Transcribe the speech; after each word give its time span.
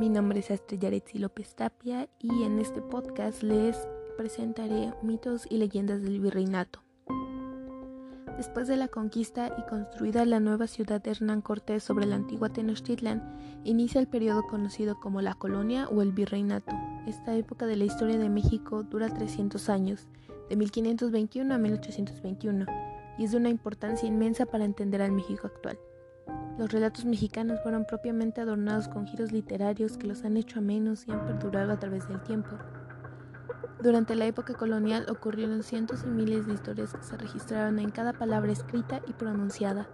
Mi 0.00 0.08
nombre 0.08 0.40
es 0.40 0.50
Astrid 0.50 0.82
López 1.20 1.54
Tapia 1.54 2.08
y 2.18 2.44
en 2.44 2.58
este 2.58 2.80
podcast 2.80 3.42
les 3.42 3.76
presentaré 4.16 4.94
mitos 5.02 5.46
y 5.50 5.58
leyendas 5.58 6.00
del 6.00 6.20
virreinato. 6.20 6.82
Después 8.38 8.66
de 8.66 8.78
la 8.78 8.88
conquista 8.88 9.54
y 9.58 9.68
construida 9.68 10.24
la 10.24 10.40
nueva 10.40 10.68
ciudad 10.68 11.02
de 11.02 11.10
Hernán 11.10 11.42
Cortés 11.42 11.82
sobre 11.82 12.06
la 12.06 12.16
antigua 12.16 12.48
Tenochtitlan, 12.48 13.60
inicia 13.64 14.00
el 14.00 14.08
periodo 14.08 14.44
conocido 14.44 14.98
como 14.98 15.20
la 15.20 15.34
colonia 15.34 15.86
o 15.90 16.00
el 16.00 16.12
virreinato. 16.12 16.74
Esta 17.06 17.36
época 17.36 17.66
de 17.66 17.76
la 17.76 17.84
historia 17.84 18.16
de 18.16 18.30
México 18.30 18.82
dura 18.82 19.12
300 19.12 19.68
años, 19.68 20.08
de 20.48 20.56
1521 20.56 21.52
a 21.52 21.58
1821, 21.58 22.64
y 23.18 23.24
es 23.24 23.32
de 23.32 23.36
una 23.36 23.50
importancia 23.50 24.08
inmensa 24.08 24.46
para 24.46 24.64
entender 24.64 25.02
al 25.02 25.12
México 25.12 25.46
actual. 25.46 25.78
Los 26.60 26.72
relatos 26.72 27.06
mexicanos 27.06 27.58
fueron 27.62 27.86
propiamente 27.86 28.42
adornados 28.42 28.86
con 28.86 29.06
giros 29.06 29.32
literarios 29.32 29.96
que 29.96 30.06
los 30.06 30.26
han 30.26 30.36
hecho 30.36 30.58
a 30.58 30.60
menos 30.60 31.08
y 31.08 31.10
han 31.10 31.24
perdurado 31.24 31.72
a 31.72 31.78
través 31.78 32.06
del 32.06 32.20
tiempo. 32.20 32.50
Durante 33.82 34.14
la 34.14 34.26
época 34.26 34.52
colonial 34.52 35.06
ocurrieron 35.08 35.62
cientos 35.62 36.04
y 36.04 36.10
miles 36.10 36.46
de 36.46 36.52
historias 36.52 36.92
que 36.92 37.02
se 37.02 37.16
registraron 37.16 37.78
en 37.78 37.88
cada 37.88 38.12
palabra 38.12 38.52
escrita 38.52 39.00
y 39.08 39.14
pronunciada. 39.14 39.88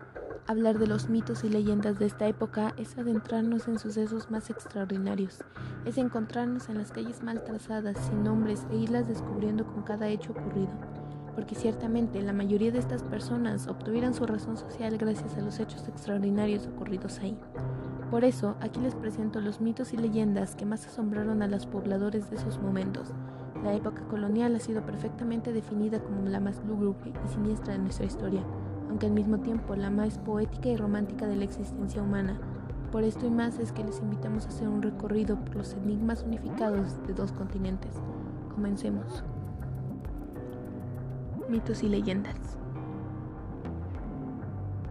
Hablar 0.48 0.80
de 0.80 0.88
los 0.88 1.08
mitos 1.08 1.44
y 1.44 1.50
leyendas 1.50 2.00
de 2.00 2.06
esta 2.06 2.26
época 2.26 2.74
es 2.76 2.98
adentrarnos 2.98 3.68
en 3.68 3.78
sucesos 3.78 4.28
más 4.32 4.50
extraordinarios, 4.50 5.44
es 5.84 5.98
encontrarnos 5.98 6.68
en 6.68 6.78
las 6.78 6.90
calles 6.90 7.22
mal 7.22 7.44
trazadas, 7.44 7.96
sin 8.08 8.24
nombres 8.24 8.66
e 8.72 8.76
irlas 8.76 9.06
descubriendo 9.06 9.64
con 9.64 9.84
cada 9.84 10.08
hecho 10.08 10.32
ocurrido 10.32 10.95
porque 11.36 11.54
ciertamente 11.54 12.22
la 12.22 12.32
mayoría 12.32 12.72
de 12.72 12.78
estas 12.78 13.02
personas 13.02 13.68
obtuvieron 13.68 14.14
su 14.14 14.26
razón 14.26 14.56
social 14.56 14.96
gracias 14.96 15.36
a 15.36 15.42
los 15.42 15.60
hechos 15.60 15.86
extraordinarios 15.86 16.66
ocurridos 16.66 17.18
ahí. 17.20 17.38
Por 18.10 18.24
eso, 18.24 18.56
aquí 18.60 18.80
les 18.80 18.94
presento 18.94 19.40
los 19.42 19.60
mitos 19.60 19.92
y 19.92 19.98
leyendas 19.98 20.56
que 20.56 20.64
más 20.64 20.86
asombraron 20.86 21.42
a 21.42 21.46
los 21.46 21.66
pobladores 21.66 22.30
de 22.30 22.36
esos 22.36 22.58
momentos. 22.58 23.12
La 23.62 23.74
época 23.74 24.02
colonial 24.08 24.56
ha 24.56 24.60
sido 24.60 24.84
perfectamente 24.86 25.52
definida 25.52 26.00
como 26.00 26.22
la 26.22 26.40
más 26.40 26.62
lúgubre 26.66 27.12
y 27.24 27.28
siniestra 27.28 27.74
de 27.74 27.80
nuestra 27.80 28.06
historia, 28.06 28.42
aunque 28.88 29.06
al 29.06 29.12
mismo 29.12 29.38
tiempo 29.38 29.76
la 29.76 29.90
más 29.90 30.18
poética 30.18 30.70
y 30.70 30.76
romántica 30.76 31.26
de 31.26 31.36
la 31.36 31.44
existencia 31.44 32.02
humana. 32.02 32.40
Por 32.90 33.04
esto 33.04 33.26
y 33.26 33.30
más 33.30 33.58
es 33.58 33.72
que 33.72 33.84
les 33.84 34.00
invitamos 34.00 34.46
a 34.46 34.48
hacer 34.48 34.68
un 34.68 34.80
recorrido 34.80 35.36
por 35.36 35.56
los 35.56 35.74
enigmas 35.74 36.22
unificados 36.22 36.96
de 37.06 37.12
dos 37.12 37.32
continentes. 37.32 37.92
Comencemos 38.54 39.22
mitos 41.48 41.82
y 41.82 41.88
leyendas. 41.88 42.36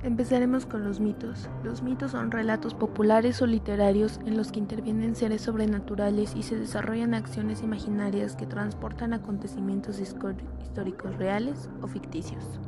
Empezaremos 0.06 0.68
con 0.68 0.84
los 0.84 1.00
mitos. 1.00 1.50
Los 1.64 1.82
mitos 1.82 2.12
son 2.12 2.30
relatos 2.30 2.76
populares 2.76 3.42
o 3.42 3.48
literarios 3.48 4.20
en 4.28 4.38
los 4.38 4.52
que 4.52 4.60
intervienen 4.60 5.16
seres 5.16 5.42
sobrenaturales 5.42 6.36
y 6.36 6.44
se 6.44 6.56
desarrollan 6.56 7.16
acciones 7.16 7.64
imaginarias 7.64 8.36
que 8.36 8.46
transportan 8.46 9.14
acontecimientos 9.14 10.00
históricos 10.00 11.18
reales 11.18 11.72
o 11.82 11.88
ficticios. 11.88 12.60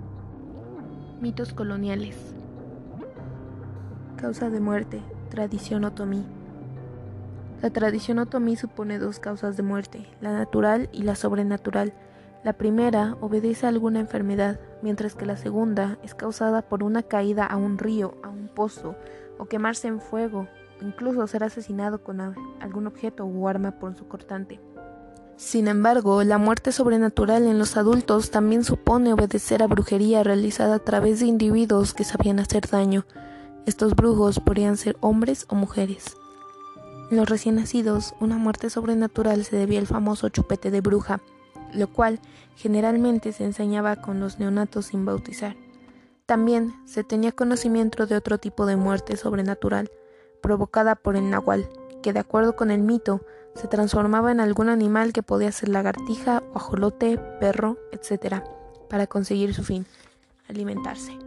Mitos 1.22 1.54
coloniales. 1.54 2.34
Causa 4.16 4.50
de 4.50 4.60
muerte. 4.60 5.04
Tradición 5.30 5.84
otomí. 5.84 6.26
La 7.62 7.70
tradición 7.70 8.18
otomí 8.18 8.56
supone 8.56 8.98
dos 8.98 9.20
causas 9.20 9.58
de 9.58 9.64
muerte, 9.64 10.08
la 10.22 10.32
natural 10.32 10.90
y 10.92 11.04
la 11.04 11.16
sobrenatural. 11.16 11.94
La 12.44 12.54
primera 12.54 13.18
obedece 13.20 13.66
a 13.66 13.70
alguna 13.70 14.00
enfermedad, 14.00 14.60
mientras 14.82 15.16
que 15.16 15.26
la 15.26 15.38
segunda 15.38 15.98
es 16.04 16.16
causada 16.16 16.62
por 16.62 16.84
una 16.84 17.04
caída 17.04 17.46
a 17.46 17.58
un 17.58 17.78
río, 17.78 18.16
a 18.24 18.30
un 18.30 18.48
pozo, 18.48 18.96
o 19.38 19.46
quemarse 19.46 19.88
en 19.88 20.00
fuego, 20.00 20.48
o 20.82 20.86
incluso 20.86 21.26
ser 21.28 21.44
asesinado 21.44 22.04
con 22.04 22.22
algún 22.22 22.88
objeto 22.88 23.26
o 23.26 23.48
arma 23.48 23.72
por 23.72 23.96
su 23.96 24.08
cortante. 24.08 24.60
Sin 25.36 25.68
embargo, 25.68 26.24
la 26.24 26.40
muerte 26.40 26.72
sobrenatural 26.72 27.46
en 27.46 27.60
los 27.60 27.78
adultos 27.78 28.32
también 28.32 28.64
supone 28.64 29.14
obedecer 29.14 29.62
a 29.62 29.68
brujería 29.68 30.24
realizada 30.24 30.76
a 30.76 30.80
través 30.80 31.20
de 31.20 31.28
individuos 31.28 31.94
que 31.94 32.04
sabían 32.04 32.40
hacer 32.40 32.68
daño. 32.68 33.06
Estos 33.68 33.96
brujos 33.96 34.40
podrían 34.40 34.78
ser 34.78 34.98
hombres 35.00 35.46
o 35.50 35.56
mujeres. 35.56 36.18
En 37.12 37.18
los 37.18 37.30
recién 37.30 37.56
nacidos, 37.56 38.16
una 38.20 38.38
muerte 38.38 38.70
sobrenatural 38.72 39.44
se 39.44 39.56
debía 39.56 39.80
al 39.80 39.86
famoso 39.86 40.30
chupete 40.30 40.72
de 40.72 40.82
bruja, 40.82 41.22
lo 41.74 41.88
cual 41.88 42.20
generalmente 42.56 43.32
se 43.32 43.44
enseñaba 43.44 43.98
con 43.98 44.20
los 44.20 44.40
neonatos 44.40 44.88
sin 44.88 45.06
bautizar. 45.06 45.56
También 46.26 46.74
se 46.86 47.04
tenía 47.04 47.32
conocimiento 47.32 48.06
de 48.06 48.16
otro 48.16 48.38
tipo 48.38 48.66
de 48.66 48.76
muerte 48.76 49.16
sobrenatural, 49.16 49.90
provocada 50.42 50.96
por 50.96 51.16
el 51.16 51.30
nahual, 51.30 51.70
que 52.02 52.14
de 52.14 52.20
acuerdo 52.20 52.56
con 52.56 52.72
el 52.72 52.82
mito 52.82 53.22
se 53.56 53.68
transformaba 53.68 54.32
en 54.32 54.40
algún 54.40 54.70
animal 54.70 55.14
que 55.14 55.24
podía 55.24 55.52
ser 55.52 55.70
lagartija, 55.70 56.44
ajolote, 56.54 57.18
perro, 57.40 57.78
etc., 57.92 58.44
para 58.90 59.08
conseguir 59.08 59.54
su 59.54 59.64
fin, 59.64 59.86
alimentarse. 60.48 61.27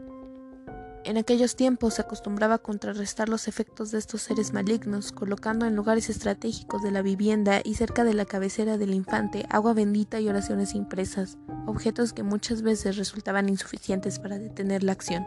En 1.02 1.16
aquellos 1.16 1.56
tiempos 1.56 1.94
se 1.94 2.02
acostumbraba 2.02 2.58
contrarrestar 2.58 3.30
los 3.30 3.48
efectos 3.48 3.90
de 3.90 3.98
estos 3.98 4.20
seres 4.20 4.52
malignos, 4.52 5.12
colocando 5.12 5.64
en 5.64 5.74
lugares 5.74 6.10
estratégicos 6.10 6.82
de 6.82 6.90
la 6.90 7.00
vivienda 7.00 7.62
y 7.64 7.74
cerca 7.74 8.04
de 8.04 8.12
la 8.12 8.26
cabecera 8.26 8.76
del 8.76 8.92
infante 8.92 9.46
agua 9.48 9.72
bendita 9.72 10.20
y 10.20 10.28
oraciones 10.28 10.74
impresas, 10.74 11.38
objetos 11.66 12.12
que 12.12 12.22
muchas 12.22 12.60
veces 12.60 12.98
resultaban 12.98 13.48
insuficientes 13.48 14.18
para 14.18 14.38
detener 14.38 14.82
la 14.82 14.92
acción. 14.92 15.26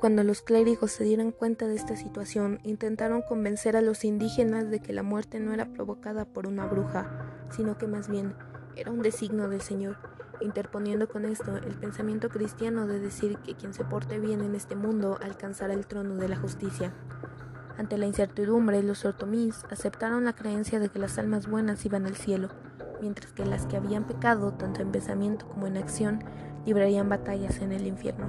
Cuando 0.00 0.24
los 0.24 0.42
clérigos 0.42 0.90
se 0.90 1.04
dieron 1.04 1.30
cuenta 1.30 1.68
de 1.68 1.76
esta 1.76 1.94
situación, 1.94 2.58
intentaron 2.64 3.22
convencer 3.22 3.76
a 3.76 3.82
los 3.82 4.04
indígenas 4.04 4.70
de 4.70 4.80
que 4.80 4.92
la 4.92 5.04
muerte 5.04 5.38
no 5.38 5.54
era 5.54 5.72
provocada 5.72 6.24
por 6.24 6.48
una 6.48 6.66
bruja, 6.66 7.46
sino 7.50 7.78
que 7.78 7.86
más 7.86 8.08
bien 8.08 8.34
era 8.74 8.90
un 8.90 9.02
designo 9.02 9.48
del 9.48 9.60
Señor 9.60 9.98
interponiendo 10.40 11.08
con 11.08 11.24
esto 11.24 11.56
el 11.56 11.74
pensamiento 11.74 12.28
cristiano 12.28 12.86
de 12.86 12.98
decir 12.98 13.38
que 13.38 13.54
quien 13.54 13.74
se 13.74 13.84
porte 13.84 14.18
bien 14.18 14.42
en 14.42 14.54
este 14.54 14.76
mundo 14.76 15.18
alcanzará 15.22 15.74
el 15.74 15.86
trono 15.86 16.14
de 16.16 16.28
la 16.28 16.36
justicia. 16.36 16.92
Ante 17.78 17.98
la 17.98 18.06
incertidumbre, 18.06 18.82
los 18.82 19.04
otomís 19.04 19.64
aceptaron 19.70 20.24
la 20.24 20.34
creencia 20.34 20.80
de 20.80 20.88
que 20.88 20.98
las 20.98 21.18
almas 21.18 21.48
buenas 21.48 21.84
iban 21.86 22.06
al 22.06 22.16
cielo, 22.16 22.48
mientras 23.00 23.32
que 23.32 23.46
las 23.46 23.66
que 23.66 23.76
habían 23.76 24.04
pecado, 24.04 24.52
tanto 24.52 24.82
en 24.82 24.92
pensamiento 24.92 25.46
como 25.48 25.66
en 25.66 25.76
acción, 25.76 26.22
librarían 26.66 27.08
batallas 27.08 27.60
en 27.60 27.72
el 27.72 27.86
infierno. 27.86 28.26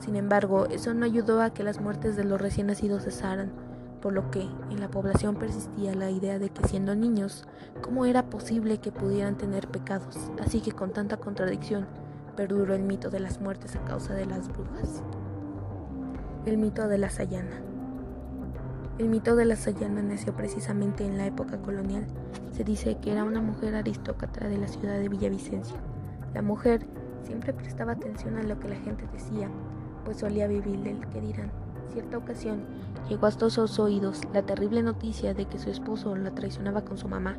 Sin 0.00 0.16
embargo, 0.16 0.66
eso 0.66 0.94
no 0.94 1.04
ayudó 1.04 1.42
a 1.42 1.52
que 1.52 1.62
las 1.62 1.80
muertes 1.80 2.16
de 2.16 2.24
los 2.24 2.40
recién 2.40 2.68
nacidos 2.68 3.04
cesaran, 3.04 3.52
por 4.00 4.12
lo 4.12 4.30
que 4.30 4.42
en 4.70 4.80
la 4.80 4.88
población 4.88 5.36
persistía 5.36 5.94
la 5.94 6.10
idea 6.10 6.38
de 6.38 6.50
que 6.50 6.66
siendo 6.68 6.94
niños, 6.94 7.44
¿cómo 7.82 8.04
era 8.04 8.26
posible 8.26 8.78
que 8.78 8.92
pudieran 8.92 9.36
tener 9.36 9.68
pecados? 9.68 10.30
Así 10.40 10.60
que 10.60 10.72
con 10.72 10.92
tanta 10.92 11.16
contradicción, 11.16 11.86
perduró 12.36 12.74
el 12.74 12.82
mito 12.82 13.10
de 13.10 13.20
las 13.20 13.40
muertes 13.40 13.76
a 13.76 13.84
causa 13.84 14.14
de 14.14 14.26
las 14.26 14.48
brujas. 14.48 15.02
El 16.44 16.58
mito 16.58 16.86
de 16.88 16.98
la 16.98 17.10
Sayana. 17.10 17.62
El 18.98 19.08
mito 19.08 19.36
de 19.36 19.44
la 19.44 19.56
Sayana 19.56 20.02
nació 20.02 20.34
precisamente 20.34 21.04
en 21.04 21.18
la 21.18 21.26
época 21.26 21.58
colonial. 21.58 22.06
Se 22.52 22.64
dice 22.64 22.98
que 22.98 23.12
era 23.12 23.24
una 23.24 23.40
mujer 23.40 23.74
aristócrata 23.74 24.48
de 24.48 24.58
la 24.58 24.68
ciudad 24.68 24.98
de 24.98 25.08
Villavicencio. 25.08 25.76
La 26.34 26.42
mujer 26.42 26.86
siempre 27.24 27.52
prestaba 27.52 27.92
atención 27.92 28.36
a 28.36 28.42
lo 28.42 28.58
que 28.58 28.68
la 28.68 28.76
gente 28.76 29.06
decía, 29.12 29.50
pues 30.04 30.18
solía 30.18 30.46
vivir 30.46 30.78
del 30.80 31.06
que 31.08 31.20
dirán 31.20 31.65
cierta 31.86 32.18
ocasión 32.18 32.64
llegó 33.08 33.26
hasta 33.26 33.50
sus 33.50 33.78
oídos 33.78 34.22
la 34.32 34.42
terrible 34.42 34.82
noticia 34.82 35.34
de 35.34 35.46
que 35.46 35.58
su 35.58 35.70
esposo 35.70 36.16
la 36.16 36.32
traicionaba 36.32 36.82
con 36.82 36.98
su 36.98 37.08
mamá. 37.08 37.36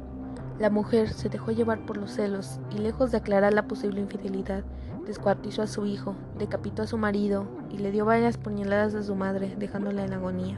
La 0.59 0.69
mujer 0.69 1.09
se 1.09 1.30
dejó 1.30 1.52
llevar 1.52 1.85
por 1.85 1.97
los 1.97 2.12
celos 2.12 2.59
y 2.72 2.80
lejos 2.80 3.12
de 3.12 3.18
aclarar 3.18 3.53
la 3.53 3.68
posible 3.68 4.02
infidelidad, 4.02 4.63
descuartizó 5.06 5.62
a 5.62 5.68
su 5.68 5.85
hijo, 5.85 6.16
decapitó 6.40 6.84
a 6.84 6.88
su 6.88 6.97
marido 6.97 7.46
y 7.70 7.78
le 7.78 7.91
dio 7.91 8.05
varias 8.05 8.38
puñaladas 8.38 8.96
a 8.96 9.03
su 9.03 9.16
madre, 9.16 9.55
dejándola 9.58 10.03
en 10.03 10.14
agonía. 10.14 10.58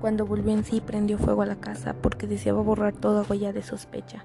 Cuando 0.00 0.26
volvió 0.26 0.52
en 0.52 0.64
sí, 0.64 0.80
prendió 0.80 1.18
fuego 1.18 1.42
a 1.42 1.46
la 1.46 1.56
casa 1.56 1.94
porque 2.00 2.26
deseaba 2.26 2.62
borrar 2.62 2.94
toda 2.94 3.24
huella 3.28 3.52
de 3.52 3.62
sospecha. 3.62 4.24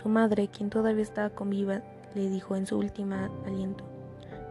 Su 0.00 0.08
madre, 0.08 0.48
quien 0.48 0.70
todavía 0.70 1.02
estaba 1.02 1.30
con 1.30 1.50
viva, 1.50 1.80
le 2.14 2.28
dijo 2.28 2.56
en 2.56 2.66
su 2.66 2.78
última 2.78 3.30
aliento: 3.46 3.84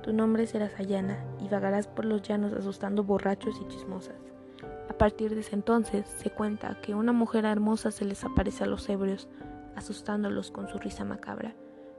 tu 0.03 0.13
nombre 0.13 0.45
será 0.45 0.69
Sayana 0.69 1.17
y 1.39 1.47
vagarás 1.47 1.87
por 1.87 2.05
los 2.05 2.21
llanos 2.21 2.53
asustando 2.53 3.03
borrachos 3.03 3.55
y 3.61 3.67
chismosas. 3.69 4.15
A 4.89 4.93
partir 4.93 5.33
de 5.33 5.39
ese 5.39 5.55
entonces 5.55 6.05
se 6.07 6.29
cuenta 6.29 6.79
que 6.81 6.93
una 6.93 7.13
mujer 7.13 7.45
hermosa 7.45 7.89
se 7.89 8.05
les 8.05 8.23
aparece 8.23 8.65
a 8.65 8.67
los 8.67 8.87
ebrios, 8.89 9.29
asustándolos 9.75 10.51
con 10.51 10.67
su 10.67 10.77
risa 10.77 11.05
macabra. 11.05 11.55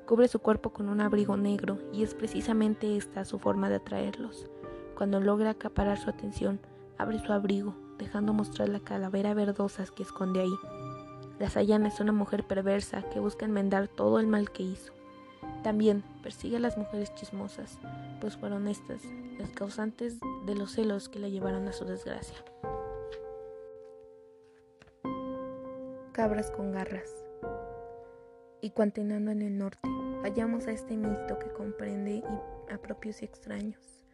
Cubre 0.07 0.29
su 0.29 0.39
cuerpo 0.39 0.71
con 0.71 0.89
un 0.91 1.01
abrigo 1.01 1.37
negro 1.37 1.79
y 1.93 2.03
es 2.03 2.15
precisamente 2.15 2.97
esta 2.97 3.25
su 3.25 3.39
forma 3.39 3.71
de 3.71 3.77
atraerlos. 3.77 4.49
Cuando 4.97 5.19
logra 5.19 5.51
acaparar 5.51 5.99
su 5.99 6.11
atención, 6.11 6.61
abre 6.99 7.19
su 7.19 7.33
abrigo, 7.33 7.75
dejando 7.99 8.33
mostrar 8.33 8.69
la 8.69 8.81
calavera 8.81 9.33
verdosa 9.35 9.85
que 9.97 10.03
esconde 10.03 10.43
ahí. 10.43 10.55
La 11.39 11.49
Sayana 11.51 11.89
es 11.89 11.99
una 12.01 12.13
mujer 12.13 12.45
perversa 12.45 13.03
que 13.11 13.19
busca 13.19 13.47
enmendar 13.47 13.89
todo 13.89 14.21
el 14.21 14.27
mal 14.27 14.51
que 14.51 14.63
hizo. 14.63 14.94
También 15.65 16.05
persigue 16.23 16.59
a 16.59 16.61
las 16.61 16.77
mujeres 16.77 17.15
chismosas, 17.15 17.79
pues 18.21 18.37
fueron 18.37 18.69
estas 18.69 19.03
las 19.39 19.51
causantes 19.51 20.19
de 20.45 20.55
los 20.55 20.73
celos 20.73 21.09
que 21.09 21.19
la 21.19 21.29
llevaron 21.29 21.67
a 21.67 21.73
su 21.73 21.87
desgracia. 21.87 22.37
Cabras 26.13 26.51
con 26.51 26.71
garras. 26.71 27.11
Y 28.61 28.71
continuando 28.71 29.31
en 29.31 29.41
el 29.41 29.57
norte, 29.57 29.89
vayamos 30.23 30.67
a 30.67 30.73
este 30.73 30.99
mito 30.99 31.39
que 31.39 31.51
comprende 31.51 32.23
a 32.71 32.77
propios 32.77 33.23
y 33.23 33.25
extraños. 33.25 34.05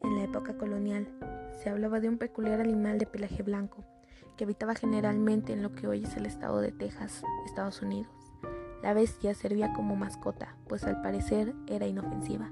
En 0.00 0.16
la 0.16 0.24
época 0.24 0.56
colonial, 0.56 1.06
se 1.62 1.68
hablaba 1.68 2.00
de 2.00 2.08
un 2.08 2.16
peculiar 2.16 2.60
animal 2.60 2.98
de 2.98 3.06
pelaje 3.06 3.42
blanco, 3.42 3.84
que 4.38 4.44
habitaba 4.44 4.74
generalmente 4.74 5.52
en 5.52 5.62
lo 5.62 5.74
que 5.74 5.86
hoy 5.86 6.04
es 6.04 6.16
el 6.16 6.24
estado 6.24 6.62
de 6.62 6.72
Texas, 6.72 7.22
Estados 7.46 7.82
Unidos. 7.82 8.23
La 8.84 8.92
bestia 8.92 9.32
servía 9.32 9.72
como 9.72 9.96
mascota, 9.96 10.56
pues 10.68 10.84
al 10.84 11.00
parecer 11.00 11.54
era 11.68 11.86
inofensiva. 11.86 12.50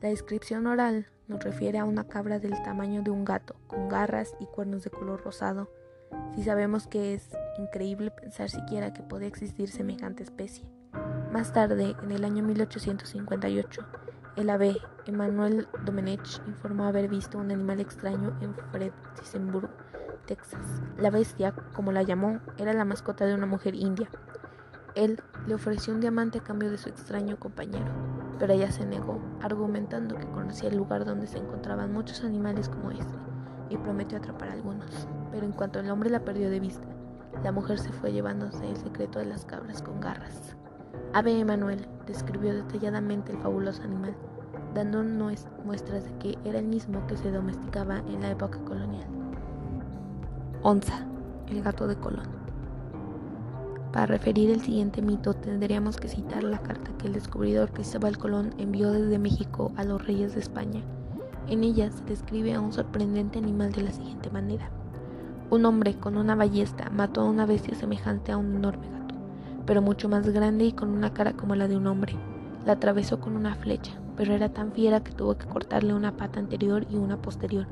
La 0.00 0.08
descripción 0.08 0.68
oral 0.68 1.08
nos 1.26 1.42
refiere 1.42 1.78
a 1.78 1.84
una 1.84 2.06
cabra 2.06 2.38
del 2.38 2.62
tamaño 2.62 3.02
de 3.02 3.10
un 3.10 3.24
gato, 3.24 3.56
con 3.66 3.88
garras 3.88 4.36
y 4.38 4.46
cuernos 4.46 4.84
de 4.84 4.90
color 4.90 5.24
rosado, 5.24 5.68
si 6.36 6.44
sabemos 6.44 6.86
que 6.86 7.14
es 7.14 7.28
increíble 7.58 8.12
pensar 8.12 8.50
siquiera 8.50 8.92
que 8.92 9.02
podía 9.02 9.26
existir 9.26 9.68
semejante 9.68 10.22
especie. 10.22 10.64
Más 11.32 11.52
tarde, 11.52 11.96
en 12.04 12.12
el 12.12 12.24
año 12.24 12.44
1858, 12.44 13.84
el 14.36 14.50
ave 14.50 14.76
Emmanuel 15.06 15.66
Domenech 15.84 16.40
informó 16.46 16.84
haber 16.84 17.08
visto 17.08 17.36
un 17.36 17.50
animal 17.50 17.80
extraño 17.80 18.38
en 18.40 18.54
Fredericksburg, 18.70 19.70
Texas. 20.24 20.84
La 20.98 21.10
bestia, 21.10 21.52
como 21.74 21.90
la 21.90 22.04
llamó, 22.04 22.38
era 22.58 22.72
la 22.74 22.84
mascota 22.84 23.26
de 23.26 23.34
una 23.34 23.46
mujer 23.46 23.74
india. 23.74 24.08
Él 24.94 25.20
le 25.46 25.54
ofreció 25.54 25.94
un 25.94 26.00
diamante 26.00 26.38
a 26.38 26.42
cambio 26.42 26.70
de 26.70 26.78
su 26.78 26.88
extraño 26.88 27.38
compañero, 27.38 27.92
pero 28.38 28.52
ella 28.52 28.70
se 28.70 28.86
negó, 28.86 29.20
argumentando 29.42 30.16
que 30.16 30.30
conocía 30.30 30.68
el 30.68 30.76
lugar 30.76 31.04
donde 31.04 31.26
se 31.26 31.38
encontraban 31.38 31.92
muchos 31.92 32.24
animales 32.24 32.68
como 32.68 32.90
este, 32.90 33.14
y 33.70 33.76
prometió 33.76 34.18
atrapar 34.18 34.50
algunos 34.50 35.06
pero 35.34 35.46
en 35.46 35.52
cuanto 35.52 35.80
el 35.80 35.90
hombre 35.90 36.10
la 36.10 36.20
perdió 36.20 36.48
de 36.48 36.60
vista, 36.60 36.86
la 37.42 37.50
mujer 37.50 37.80
se 37.80 37.90
fue 37.90 38.12
llevándose 38.12 38.70
el 38.70 38.76
secreto 38.76 39.18
de 39.18 39.24
las 39.24 39.44
cabras 39.44 39.82
con 39.82 40.00
garras. 40.00 40.54
Ave 41.12 41.40
Emanuel 41.40 41.88
describió 42.06 42.54
detalladamente 42.54 43.32
el 43.32 43.38
fabuloso 43.38 43.82
animal, 43.82 44.14
dándonos 44.74 45.48
muestras 45.64 46.04
de 46.04 46.18
que 46.18 46.38
era 46.44 46.60
el 46.60 46.66
mismo 46.66 47.04
que 47.08 47.16
se 47.16 47.32
domesticaba 47.32 47.98
en 47.98 48.20
la 48.20 48.30
época 48.30 48.60
colonial. 48.60 49.08
Onza, 50.62 51.04
el 51.48 51.64
gato 51.64 51.88
de 51.88 51.96
Colón. 51.96 52.43
Para 53.94 54.06
referir 54.06 54.50
el 54.50 54.60
siguiente 54.60 55.02
mito 55.02 55.34
tendríamos 55.34 55.98
que 55.98 56.08
citar 56.08 56.42
la 56.42 56.58
carta 56.58 56.90
que 56.98 57.06
el 57.06 57.12
descubridor 57.12 57.70
Cristóbal 57.70 58.18
Colón 58.18 58.52
envió 58.58 58.90
desde 58.90 59.20
México 59.20 59.70
a 59.76 59.84
los 59.84 60.04
reyes 60.04 60.34
de 60.34 60.40
España. 60.40 60.82
En 61.46 61.62
ella 61.62 61.88
se 61.92 62.02
describe 62.02 62.54
a 62.54 62.60
un 62.60 62.72
sorprendente 62.72 63.38
animal 63.38 63.70
de 63.70 63.82
la 63.82 63.92
siguiente 63.92 64.30
manera. 64.30 64.68
Un 65.48 65.64
hombre 65.64 65.94
con 65.94 66.16
una 66.16 66.34
ballesta 66.34 66.90
mató 66.90 67.20
a 67.20 67.30
una 67.30 67.46
bestia 67.46 67.76
semejante 67.76 68.32
a 68.32 68.36
un 68.36 68.56
enorme 68.56 68.90
gato, 68.90 69.14
pero 69.64 69.80
mucho 69.80 70.08
más 70.08 70.28
grande 70.28 70.64
y 70.64 70.72
con 70.72 70.88
una 70.88 71.14
cara 71.14 71.34
como 71.34 71.54
la 71.54 71.68
de 71.68 71.76
un 71.76 71.86
hombre. 71.86 72.16
La 72.66 72.72
atravesó 72.72 73.20
con 73.20 73.36
una 73.36 73.54
flecha, 73.54 73.92
pero 74.16 74.34
era 74.34 74.48
tan 74.48 74.72
fiera 74.72 75.04
que 75.04 75.12
tuvo 75.12 75.38
que 75.38 75.46
cortarle 75.46 75.94
una 75.94 76.16
pata 76.16 76.40
anterior 76.40 76.84
y 76.90 76.96
una 76.96 77.22
posterior. 77.22 77.68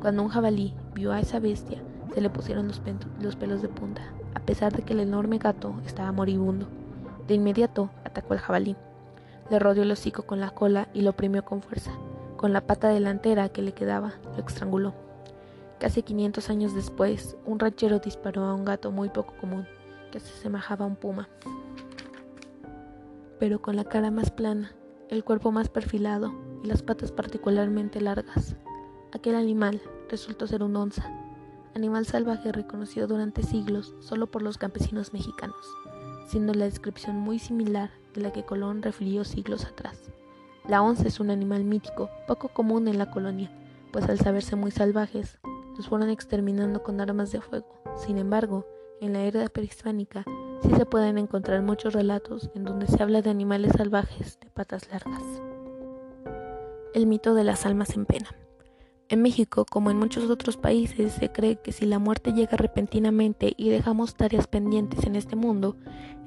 Cuando 0.00 0.22
un 0.22 0.28
jabalí 0.28 0.74
vio 0.94 1.10
a 1.10 1.18
esa 1.18 1.40
bestia, 1.40 1.82
se 2.14 2.20
le 2.20 2.30
pusieron 2.30 2.68
los, 2.68 2.80
los 3.20 3.34
pelos 3.34 3.62
de 3.62 3.68
punta, 3.68 4.02
a 4.36 4.40
pesar 4.40 4.70
de 4.76 4.82
que 4.82 4.92
el 4.92 5.00
enorme 5.00 5.38
gato 5.38 5.74
estaba 5.86 6.12
moribundo. 6.12 6.66
De 7.26 7.32
inmediato 7.32 7.88
atacó 8.04 8.34
al 8.34 8.38
jabalí. 8.38 8.76
Le 9.48 9.58
rodeó 9.58 9.82
el 9.82 9.90
hocico 9.90 10.24
con 10.24 10.40
la 10.40 10.50
cola 10.50 10.88
y 10.92 11.00
lo 11.00 11.10
oprimió 11.10 11.42
con 11.42 11.62
fuerza. 11.62 11.92
Con 12.36 12.52
la 12.52 12.60
pata 12.60 12.88
delantera 12.88 13.48
que 13.48 13.62
le 13.62 13.72
quedaba, 13.72 14.12
lo 14.36 14.46
estranguló. 14.46 14.92
Casi 15.80 16.02
500 16.02 16.50
años 16.50 16.74
después, 16.74 17.38
un 17.46 17.58
ranchero 17.58 17.98
disparó 17.98 18.44
a 18.44 18.54
un 18.54 18.66
gato 18.66 18.90
muy 18.90 19.08
poco 19.08 19.32
común, 19.40 19.66
que 20.12 20.20
se 20.20 20.34
asemejaba 20.34 20.84
a 20.84 20.88
un 20.88 20.96
puma, 20.96 21.30
pero 23.38 23.62
con 23.62 23.74
la 23.74 23.84
cara 23.84 24.10
más 24.10 24.30
plana, 24.30 24.72
el 25.08 25.24
cuerpo 25.24 25.50
más 25.50 25.70
perfilado 25.70 26.34
y 26.62 26.66
las 26.66 26.82
patas 26.82 27.10
particularmente 27.10 28.02
largas. 28.02 28.54
Aquel 29.12 29.34
animal 29.34 29.80
resultó 30.10 30.46
ser 30.46 30.62
un 30.62 30.76
onza, 30.76 31.10
animal 31.76 32.06
salvaje 32.06 32.50
reconocido 32.52 33.06
durante 33.06 33.42
siglos 33.42 33.94
solo 34.00 34.26
por 34.26 34.42
los 34.42 34.56
campesinos 34.56 35.12
mexicanos, 35.12 35.60
siendo 36.26 36.54
la 36.54 36.64
descripción 36.64 37.16
muy 37.16 37.38
similar 37.38 37.90
de 38.14 38.22
la 38.22 38.32
que 38.32 38.44
Colón 38.44 38.82
refirió 38.82 39.24
siglos 39.24 39.66
atrás. 39.66 40.10
La 40.66 40.82
onza 40.82 41.06
es 41.06 41.20
un 41.20 41.30
animal 41.30 41.64
mítico, 41.64 42.10
poco 42.26 42.48
común 42.48 42.88
en 42.88 42.96
la 42.98 43.10
colonia, 43.10 43.52
pues 43.92 44.08
al 44.08 44.18
saberse 44.18 44.56
muy 44.56 44.70
salvajes, 44.70 45.38
los 45.76 45.86
fueron 45.86 46.08
exterminando 46.08 46.82
con 46.82 47.00
armas 47.00 47.30
de 47.30 47.42
fuego. 47.42 47.68
Sin 47.96 48.16
embargo, 48.16 48.66
en 49.02 49.12
la 49.12 49.20
era 49.20 49.46
prehispánica 49.50 50.24
sí 50.62 50.70
se 50.74 50.86
pueden 50.86 51.18
encontrar 51.18 51.60
muchos 51.60 51.92
relatos 51.92 52.50
en 52.54 52.64
donde 52.64 52.86
se 52.86 53.02
habla 53.02 53.20
de 53.20 53.28
animales 53.28 53.72
salvajes 53.76 54.40
de 54.40 54.48
patas 54.48 54.88
largas. 54.90 55.22
El 56.94 57.06
mito 57.06 57.34
de 57.34 57.44
las 57.44 57.66
almas 57.66 57.90
en 57.94 58.06
pena. 58.06 58.34
En 59.08 59.22
México, 59.22 59.64
como 59.64 59.92
en 59.92 59.98
muchos 59.98 60.28
otros 60.28 60.56
países, 60.56 61.12
se 61.12 61.30
cree 61.30 61.60
que 61.60 61.70
si 61.70 61.86
la 61.86 62.00
muerte 62.00 62.32
llega 62.32 62.56
repentinamente 62.56 63.54
y 63.56 63.70
dejamos 63.70 64.16
tareas 64.16 64.48
pendientes 64.48 65.04
en 65.04 65.14
este 65.14 65.36
mundo, 65.36 65.76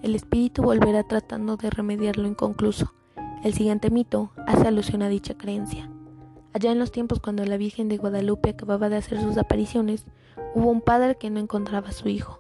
el 0.02 0.16
espíritu 0.16 0.62
volverá 0.62 1.04
tratando 1.04 1.58
de 1.58 1.70
remediar 1.70 2.18
lo 2.18 2.26
inconcluso. 2.26 2.94
El 3.44 3.54
siguiente 3.54 3.90
mito 3.90 4.32
hace 4.48 4.66
alusión 4.66 5.02
a 5.02 5.10
dicha 5.10 5.38
creencia. 5.38 5.92
Allá 6.54 6.72
en 6.72 6.80
los 6.80 6.94
tiempos 6.94 7.20
cuando 7.20 7.44
la 7.44 7.58
Virgen 7.58 7.90
de 7.90 7.98
Guadalupe 7.98 8.52
acababa 8.52 8.88
de 8.88 8.96
hacer 8.96 9.20
sus 9.22 9.38
apariciones, 9.38 10.06
hubo 10.56 10.70
un 10.70 10.80
padre 10.80 11.16
que 11.16 11.30
no 11.30 11.42
encontraba 11.42 11.90
a 11.90 11.94
su 11.94 12.08
hijo. 12.08 12.40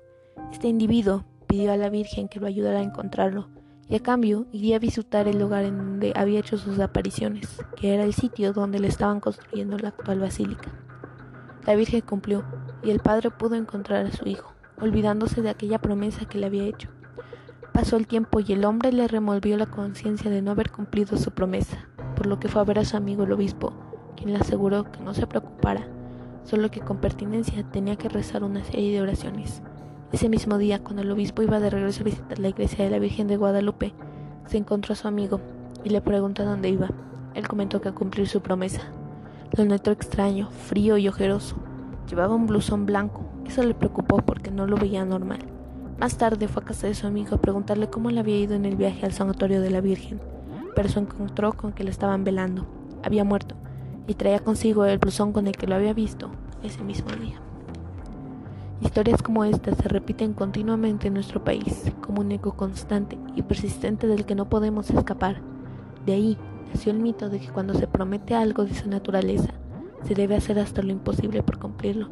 Este 0.53 0.69
individuo 0.69 1.25
pidió 1.47 1.73
a 1.73 1.77
la 1.77 1.89
Virgen 1.89 2.29
que 2.29 2.39
lo 2.39 2.47
ayudara 2.47 2.79
a 2.79 2.83
encontrarlo, 2.83 3.49
y 3.89 3.95
a 3.95 3.99
cambio 3.99 4.45
iría 4.51 4.75
a 4.75 4.79
visitar 4.79 5.27
el 5.27 5.39
lugar 5.39 5.65
en 5.65 5.77
donde 5.77 6.13
había 6.15 6.39
hecho 6.39 6.57
sus 6.57 6.79
apariciones, 6.79 7.59
que 7.75 7.93
era 7.93 8.03
el 8.03 8.13
sitio 8.13 8.53
donde 8.53 8.79
le 8.79 8.87
estaban 8.87 9.19
construyendo 9.19 9.79
la 9.79 9.89
actual 9.89 10.19
basílica. 10.19 10.69
La 11.65 11.75
Virgen 11.75 12.01
cumplió, 12.01 12.45
y 12.83 12.91
el 12.91 12.99
padre 12.99 13.31
pudo 13.31 13.55
encontrar 13.55 14.05
a 14.05 14.11
su 14.11 14.27
hijo, 14.27 14.53
olvidándose 14.79 15.41
de 15.41 15.49
aquella 15.49 15.79
promesa 15.79 16.25
que 16.25 16.37
le 16.37 16.45
había 16.45 16.65
hecho. 16.65 16.89
Pasó 17.73 17.97
el 17.97 18.07
tiempo 18.07 18.39
y 18.39 18.53
el 18.53 18.63
hombre 18.63 18.91
le 18.91 19.07
removió 19.07 19.57
la 19.57 19.65
conciencia 19.65 20.29
de 20.29 20.43
no 20.43 20.51
haber 20.51 20.69
cumplido 20.69 21.17
su 21.17 21.31
promesa, 21.31 21.87
por 22.15 22.27
lo 22.27 22.39
que 22.39 22.47
fue 22.47 22.61
a 22.61 22.65
ver 22.65 22.77
a 22.77 22.85
su 22.85 22.95
amigo 22.95 23.23
el 23.23 23.31
obispo, 23.31 23.73
quien 24.15 24.33
le 24.33 24.39
aseguró 24.39 24.91
que 24.91 24.99
no 24.99 25.15
se 25.15 25.25
preocupara, 25.25 25.87
solo 26.43 26.69
que 26.69 26.81
con 26.81 26.97
pertinencia 26.97 27.63
tenía 27.71 27.95
que 27.95 28.09
rezar 28.09 28.43
una 28.43 28.63
serie 28.63 28.93
de 28.93 29.01
oraciones. 29.01 29.63
Ese 30.11 30.27
mismo 30.27 30.57
día, 30.57 30.79
cuando 30.79 31.03
el 31.03 31.11
obispo 31.11 31.43
iba 31.43 31.59
de 31.59 31.69
regreso 31.69 32.01
a 32.01 32.05
visitar 32.05 32.39
la 32.39 32.49
iglesia 32.49 32.83
de 32.83 32.89
la 32.89 32.97
Virgen 32.97 33.27
de 33.27 33.37
Guadalupe, 33.37 33.93
se 34.47 34.57
encontró 34.57 34.93
a 34.93 34.95
su 34.95 35.07
amigo 35.07 35.39
y 35.83 35.89
le 35.89 36.01
preguntó 36.01 36.43
dónde 36.43 36.69
iba. 36.69 36.89
Él 37.35 37.47
comentó 37.47 37.79
que 37.79 37.89
a 37.89 37.93
cumplir 37.93 38.27
su 38.27 38.41
promesa. 38.41 38.81
Lo 39.55 39.65
notó 39.65 39.91
extraño, 39.91 40.49
frío 40.49 40.97
y 40.97 41.07
ojeroso. 41.07 41.57
Llevaba 42.09 42.33
un 42.33 42.47
blusón 42.47 42.87
blanco. 42.87 43.23
Eso 43.45 43.61
le 43.63 43.75
preocupó 43.75 44.17
porque 44.17 44.49
no 44.49 44.65
lo 44.65 44.77
veía 44.77 45.05
normal. 45.05 45.39
Más 45.99 46.17
tarde 46.17 46.47
fue 46.47 46.63
a 46.63 46.65
casa 46.65 46.87
de 46.87 46.95
su 46.95 47.05
amigo 47.05 47.35
a 47.35 47.41
preguntarle 47.41 47.91
cómo 47.91 48.09
le 48.09 48.19
había 48.19 48.39
ido 48.39 48.55
en 48.55 48.65
el 48.65 48.77
viaje 48.77 49.05
al 49.05 49.13
santuario 49.13 49.61
de 49.61 49.69
la 49.69 49.81
Virgen, 49.81 50.19
pero 50.75 50.89
se 50.89 50.99
encontró 50.99 51.53
con 51.53 51.71
que 51.71 51.83
le 51.83 51.91
estaban 51.91 52.23
velando. 52.23 52.65
Había 53.03 53.23
muerto 53.23 53.55
y 54.07 54.15
traía 54.15 54.39
consigo 54.39 54.85
el 54.85 54.97
blusón 54.97 55.33
con 55.33 55.45
el 55.45 55.55
que 55.55 55.67
lo 55.67 55.75
había 55.75 55.93
visto 55.93 56.31
ese 56.63 56.83
mismo 56.83 57.11
día. 57.11 57.39
Historias 58.81 59.21
como 59.21 59.43
estas 59.43 59.77
se 59.77 59.89
repiten 59.89 60.33
continuamente 60.33 61.07
en 61.07 61.15
nuestro 61.15 61.43
país, 61.43 61.91
como 62.01 62.21
un 62.21 62.31
eco 62.31 62.55
constante 62.55 63.17
y 63.35 63.41
persistente 63.41 64.07
del 64.07 64.25
que 64.25 64.35
no 64.35 64.47
podemos 64.47 64.89
escapar. 64.89 65.41
De 66.05 66.13
ahí 66.13 66.37
nació 66.71 66.93
el 66.93 66.99
mito 66.99 67.29
de 67.29 67.39
que 67.39 67.49
cuando 67.49 67.73
se 67.73 67.87
promete 67.87 68.35
algo 68.35 68.63
de 68.63 68.73
su 68.73 68.89
naturaleza, 68.89 69.49
se 70.03 70.15
debe 70.15 70.37
hacer 70.37 70.59
hasta 70.59 70.81
lo 70.81 70.91
imposible 70.91 71.43
por 71.43 71.59
cumplirlo. 71.59 72.07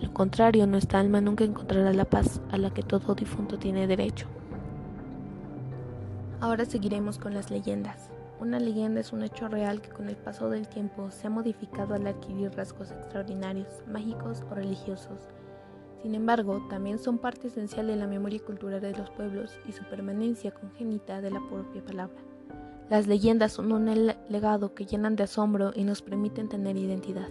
De 0.00 0.06
lo 0.06 0.12
contrario, 0.12 0.66
nuestra 0.66 1.00
alma 1.00 1.22
nunca 1.22 1.44
encontrará 1.44 1.92
la 1.94 2.04
paz 2.04 2.42
a 2.50 2.58
la 2.58 2.74
que 2.74 2.82
todo 2.82 3.14
difunto 3.14 3.58
tiene 3.58 3.86
derecho. 3.86 4.26
Ahora 6.40 6.66
seguiremos 6.66 7.18
con 7.18 7.32
las 7.32 7.50
leyendas. 7.50 8.10
Una 8.38 8.58
leyenda 8.58 9.00
es 9.00 9.12
un 9.12 9.22
hecho 9.22 9.48
real 9.48 9.80
que 9.80 9.90
con 9.90 10.08
el 10.08 10.16
paso 10.16 10.50
del 10.50 10.68
tiempo 10.68 11.10
se 11.10 11.28
ha 11.28 11.30
modificado 11.30 11.94
al 11.94 12.06
adquirir 12.06 12.50
rasgos 12.54 12.90
extraordinarios, 12.90 13.82
mágicos 13.90 14.42
o 14.50 14.54
religiosos. 14.54 15.28
Sin 16.02 16.16
embargo, 16.16 16.66
también 16.68 16.98
son 16.98 17.18
parte 17.18 17.46
esencial 17.46 17.86
de 17.86 17.94
la 17.94 18.08
memoria 18.08 18.40
cultural 18.40 18.80
de 18.80 18.92
los 18.92 19.10
pueblos 19.10 19.56
y 19.68 19.72
su 19.72 19.84
permanencia 19.84 20.50
congénita 20.50 21.20
de 21.20 21.30
la 21.30 21.40
propia 21.48 21.84
palabra. 21.84 22.20
Las 22.90 23.06
leyendas 23.06 23.52
son 23.52 23.72
un 23.72 23.86
legado 24.28 24.74
que 24.74 24.84
llenan 24.84 25.14
de 25.14 25.22
asombro 25.22 25.70
y 25.74 25.84
nos 25.84 26.02
permiten 26.02 26.48
tener 26.48 26.76
identidad. 26.76 27.28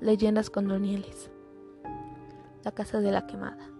Leyendas 0.00 0.48
coloniales. 0.50 1.30
La 2.64 2.72
Casa 2.72 3.00
de 3.00 3.12
la 3.12 3.26
Quemada. 3.26 3.70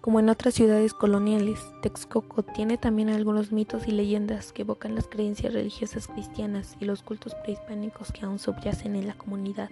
Como 0.00 0.18
en 0.18 0.30
otras 0.30 0.54
ciudades 0.54 0.94
coloniales, 0.94 1.60
Texcoco 1.82 2.42
tiene 2.42 2.78
también 2.78 3.10
algunos 3.10 3.52
mitos 3.52 3.86
y 3.86 3.92
leyendas 3.92 4.54
que 4.54 4.62
evocan 4.62 4.94
las 4.94 5.06
creencias 5.06 5.52
religiosas 5.52 6.08
cristianas 6.08 6.74
y 6.80 6.86
los 6.86 7.02
cultos 7.02 7.34
prehispánicos 7.34 8.10
que 8.10 8.24
aún 8.24 8.38
subyacen 8.38 8.96
en 8.96 9.06
la 9.06 9.14
comunidad. 9.14 9.68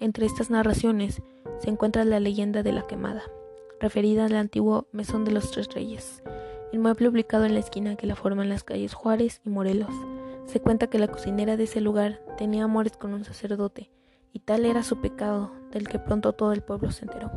Entre 0.00 0.26
estas 0.26 0.48
narraciones 0.48 1.22
se 1.58 1.70
encuentra 1.70 2.04
la 2.04 2.20
leyenda 2.20 2.62
de 2.62 2.72
la 2.72 2.86
quemada. 2.86 3.22
referida 3.80 4.24
al 4.24 4.34
antiguo 4.34 4.86
Mesón 4.90 5.24
de 5.24 5.30
los 5.30 5.52
Tres 5.52 5.68
Reyes, 5.72 6.22
inmueble 6.72 7.08
ubicado 7.08 7.44
en 7.44 7.54
la 7.54 7.60
esquina 7.60 7.94
que 7.94 8.08
la 8.08 8.16
forman 8.16 8.48
las 8.48 8.64
calles 8.64 8.92
Juárez 8.92 9.40
y 9.44 9.50
Morelos. 9.50 9.94
Se 10.46 10.60
cuenta 10.60 10.88
que 10.88 10.98
la 10.98 11.06
cocinera 11.06 11.56
de 11.56 11.64
ese 11.64 11.80
lugar 11.80 12.20
tenía 12.36 12.64
amores 12.64 12.96
con 12.96 13.14
un 13.14 13.24
sacerdote, 13.24 13.90
y 14.32 14.40
tal 14.40 14.64
era 14.64 14.82
su 14.82 15.00
pecado, 15.00 15.52
del 15.70 15.88
que 15.88 16.00
pronto 16.00 16.32
todo 16.32 16.52
el 16.52 16.62
pueblo 16.62 16.90
se 16.90 17.04
enteró. 17.04 17.30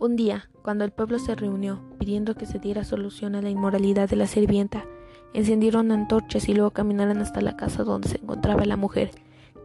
Un 0.00 0.16
día, 0.16 0.50
cuando 0.62 0.84
el 0.84 0.90
pueblo 0.90 1.18
se 1.20 1.34
reunió 1.36 1.80
pidiendo 1.98 2.34
que 2.34 2.46
se 2.46 2.58
diera 2.58 2.84
solución 2.84 3.36
a 3.36 3.42
la 3.42 3.50
inmoralidad 3.50 4.08
de 4.08 4.16
la 4.16 4.26
sirvienta, 4.26 4.84
encendieron 5.32 5.92
antorchas 5.92 6.48
y 6.48 6.54
luego 6.54 6.72
caminaron 6.72 7.18
hasta 7.18 7.40
la 7.40 7.56
casa 7.56 7.84
donde 7.84 8.08
se 8.08 8.18
encontraba 8.18 8.64
la 8.64 8.76
mujer, 8.76 9.10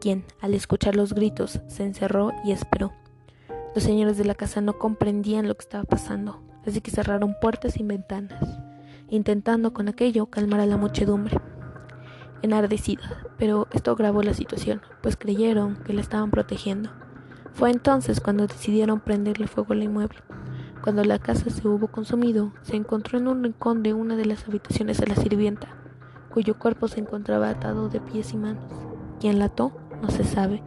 quien, 0.01 0.25
al 0.41 0.53
escuchar 0.55 0.95
los 0.95 1.13
gritos, 1.13 1.61
se 1.67 1.83
encerró 1.83 2.31
y 2.43 2.51
esperó. 2.51 2.91
Los 3.73 3.85
señores 3.85 4.17
de 4.17 4.25
la 4.25 4.35
casa 4.35 4.59
no 4.59 4.77
comprendían 4.77 5.47
lo 5.47 5.55
que 5.55 5.61
estaba 5.61 5.85
pasando, 5.85 6.41
así 6.65 6.81
que 6.81 6.91
cerraron 6.91 7.35
puertas 7.39 7.77
y 7.77 7.83
ventanas, 7.83 8.43
intentando 9.07 9.71
con 9.71 9.87
aquello 9.87 10.25
calmar 10.25 10.59
a 10.59 10.65
la 10.65 10.75
muchedumbre. 10.75 11.37
Enardecida, 12.41 13.27
pero 13.37 13.67
esto 13.71 13.91
agravó 13.91 14.23
la 14.23 14.33
situación, 14.33 14.81
pues 15.01 15.15
creyeron 15.15 15.77
que 15.83 15.93
la 15.93 16.01
estaban 16.01 16.31
protegiendo. 16.31 16.89
Fue 17.53 17.69
entonces 17.69 18.19
cuando 18.19 18.47
decidieron 18.47 18.99
prenderle 18.99 19.47
fuego 19.47 19.73
al 19.73 19.83
inmueble. 19.83 20.19
Cuando 20.81 21.03
la 21.03 21.19
casa 21.19 21.51
se 21.51 21.67
hubo 21.67 21.89
consumido, 21.89 22.53
se 22.63 22.75
encontró 22.75 23.19
en 23.19 23.27
un 23.27 23.43
rincón 23.43 23.83
de 23.83 23.93
una 23.93 24.15
de 24.15 24.25
las 24.25 24.47
habitaciones 24.47 24.99
a 24.99 25.05
la 25.05 25.15
sirvienta, 25.15 25.67
cuyo 26.33 26.57
cuerpo 26.57 26.87
se 26.87 26.99
encontraba 26.99 27.49
atado 27.49 27.87
de 27.87 28.01
pies 28.01 28.33
y 28.33 28.37
manos. 28.37 28.71
¿Quién 29.19 29.37
la 29.37 29.45
ató? 29.45 29.71
No 30.01 30.09
se 30.09 30.23
sabe, 30.23 30.61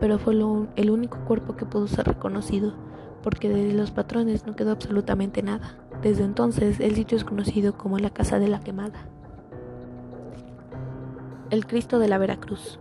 pero 0.00 0.18
fue 0.18 0.34
el 0.34 0.90
único 0.90 1.18
cuerpo 1.24 1.56
que 1.56 1.64
pudo 1.64 1.86
ser 1.86 2.06
reconocido, 2.06 2.74
porque 3.22 3.48
de 3.48 3.72
los 3.72 3.90
patrones 3.90 4.46
no 4.46 4.56
quedó 4.56 4.72
absolutamente 4.72 5.42
nada. 5.42 5.76
Desde 6.02 6.24
entonces, 6.24 6.80
el 6.80 6.96
sitio 6.96 7.16
es 7.16 7.24
conocido 7.24 7.78
como 7.78 7.98
la 7.98 8.10
Casa 8.10 8.38
de 8.38 8.48
la 8.48 8.60
Quemada. 8.60 9.06
El 11.50 11.66
Cristo 11.66 11.98
de 11.98 12.08
la 12.08 12.18
Veracruz. 12.18 12.80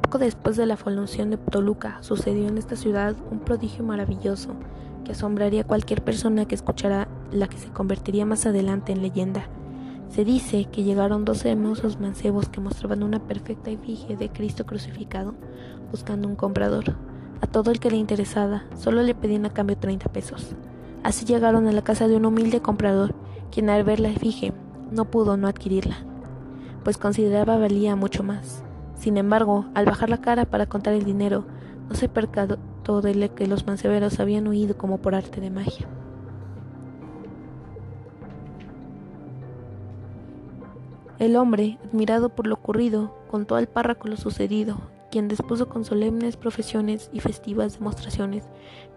Poco 0.00 0.18
después 0.18 0.56
de 0.56 0.66
la 0.66 0.76
fundación 0.76 1.30
de 1.30 1.36
Toluca, 1.36 1.98
sucedió 2.00 2.48
en 2.48 2.56
esta 2.56 2.76
ciudad 2.76 3.14
un 3.30 3.40
prodigio 3.40 3.84
maravilloso 3.84 4.54
que 5.04 5.12
asombraría 5.12 5.62
a 5.62 5.66
cualquier 5.66 6.02
persona 6.02 6.46
que 6.46 6.54
escuchara 6.54 7.08
la 7.30 7.48
que 7.48 7.58
se 7.58 7.68
convertiría 7.70 8.24
más 8.24 8.46
adelante 8.46 8.92
en 8.92 9.02
leyenda. 9.02 9.48
Se 10.12 10.26
dice 10.26 10.66
que 10.66 10.84
llegaron 10.84 11.24
dos 11.24 11.42
hermosos 11.46 11.98
mancebos 11.98 12.50
que 12.50 12.60
mostraban 12.60 13.02
una 13.02 13.18
perfecta 13.18 13.70
efigie 13.70 14.14
de 14.14 14.28
Cristo 14.28 14.66
crucificado, 14.66 15.34
buscando 15.90 16.28
un 16.28 16.36
comprador. 16.36 16.96
A 17.40 17.46
todo 17.46 17.70
el 17.70 17.80
que 17.80 17.90
le 17.90 17.96
interesaba, 17.96 18.64
solo 18.76 19.02
le 19.02 19.14
pedían 19.14 19.46
a 19.46 19.54
cambio 19.54 19.78
30 19.78 20.12
pesos. 20.12 20.54
Así 21.02 21.24
llegaron 21.24 21.66
a 21.66 21.72
la 21.72 21.80
casa 21.80 22.08
de 22.08 22.16
un 22.16 22.26
humilde 22.26 22.60
comprador, 22.60 23.14
quien 23.50 23.70
al 23.70 23.84
ver 23.84 24.00
la 24.00 24.10
efigie 24.10 24.52
no 24.90 25.06
pudo 25.06 25.38
no 25.38 25.48
adquirirla, 25.48 25.96
pues 26.84 26.98
consideraba 26.98 27.56
valía 27.56 27.96
mucho 27.96 28.22
más. 28.22 28.64
Sin 28.94 29.16
embargo, 29.16 29.64
al 29.72 29.86
bajar 29.86 30.10
la 30.10 30.20
cara 30.20 30.44
para 30.44 30.66
contar 30.66 30.92
el 30.92 31.04
dinero, 31.04 31.46
no 31.88 31.94
se 31.94 32.10
percató 32.10 33.00
de 33.00 33.30
que 33.30 33.46
los 33.46 33.66
manseveros 33.66 34.20
habían 34.20 34.46
huido 34.46 34.76
como 34.76 34.98
por 34.98 35.14
arte 35.14 35.40
de 35.40 35.50
magia. 35.50 35.88
El 41.22 41.36
hombre, 41.36 41.78
admirado 41.84 42.30
por 42.30 42.48
lo 42.48 42.56
ocurrido, 42.56 43.14
contó 43.30 43.54
al 43.54 43.68
párroco 43.68 44.08
lo 44.08 44.16
sucedido, 44.16 44.80
quien 45.12 45.28
dispuso 45.28 45.68
con 45.68 45.84
solemnes 45.84 46.36
profesiones 46.36 47.10
y 47.12 47.20
festivas 47.20 47.78
demostraciones 47.78 48.48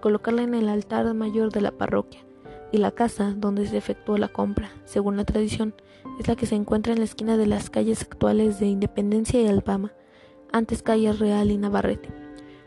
colocarla 0.02 0.42
en 0.42 0.56
el 0.56 0.68
altar 0.68 1.14
mayor 1.14 1.52
de 1.52 1.62
la 1.62 1.70
parroquia, 1.70 2.26
y 2.72 2.80
la 2.80 2.90
casa 2.90 3.36
donde 3.38 3.68
se 3.68 3.78
efectuó 3.78 4.18
la 4.18 4.30
compra, 4.30 4.72
según 4.86 5.18
la 5.18 5.24
tradición, 5.24 5.76
es 6.20 6.28
la 6.28 6.36
que 6.36 6.48
se 6.48 6.56
encuentra 6.56 6.94
en 6.94 6.98
la 6.98 7.06
esquina 7.06 7.38
de 7.38 7.46
las 7.46 7.70
calles 7.70 8.02
actuales 8.02 8.60
de 8.60 8.66
Independencia 8.66 9.40
y 9.40 9.48
Alpama, 9.48 9.94
antes 10.52 10.82
calles 10.82 11.20
Real 11.20 11.52
y 11.52 11.60
Navarrete. 11.60 12.10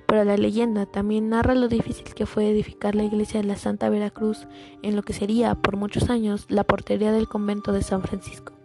Pero 0.06 0.22
la 0.22 0.36
leyenda 0.36 0.86
también 0.86 1.30
narra 1.30 1.56
lo 1.56 1.66
difícil 1.66 2.14
que 2.14 2.26
fue 2.26 2.48
edificar 2.48 2.94
la 2.94 3.02
iglesia 3.02 3.40
de 3.40 3.48
la 3.48 3.56
Santa 3.56 3.88
Veracruz 3.88 4.46
en 4.84 4.94
lo 4.94 5.02
que 5.02 5.14
sería, 5.14 5.56
por 5.56 5.76
muchos 5.76 6.10
años, 6.10 6.46
la 6.48 6.62
portería 6.62 7.10
del 7.10 7.26
convento 7.26 7.72
de 7.72 7.82
San 7.82 8.02
Francisco. 8.02 8.57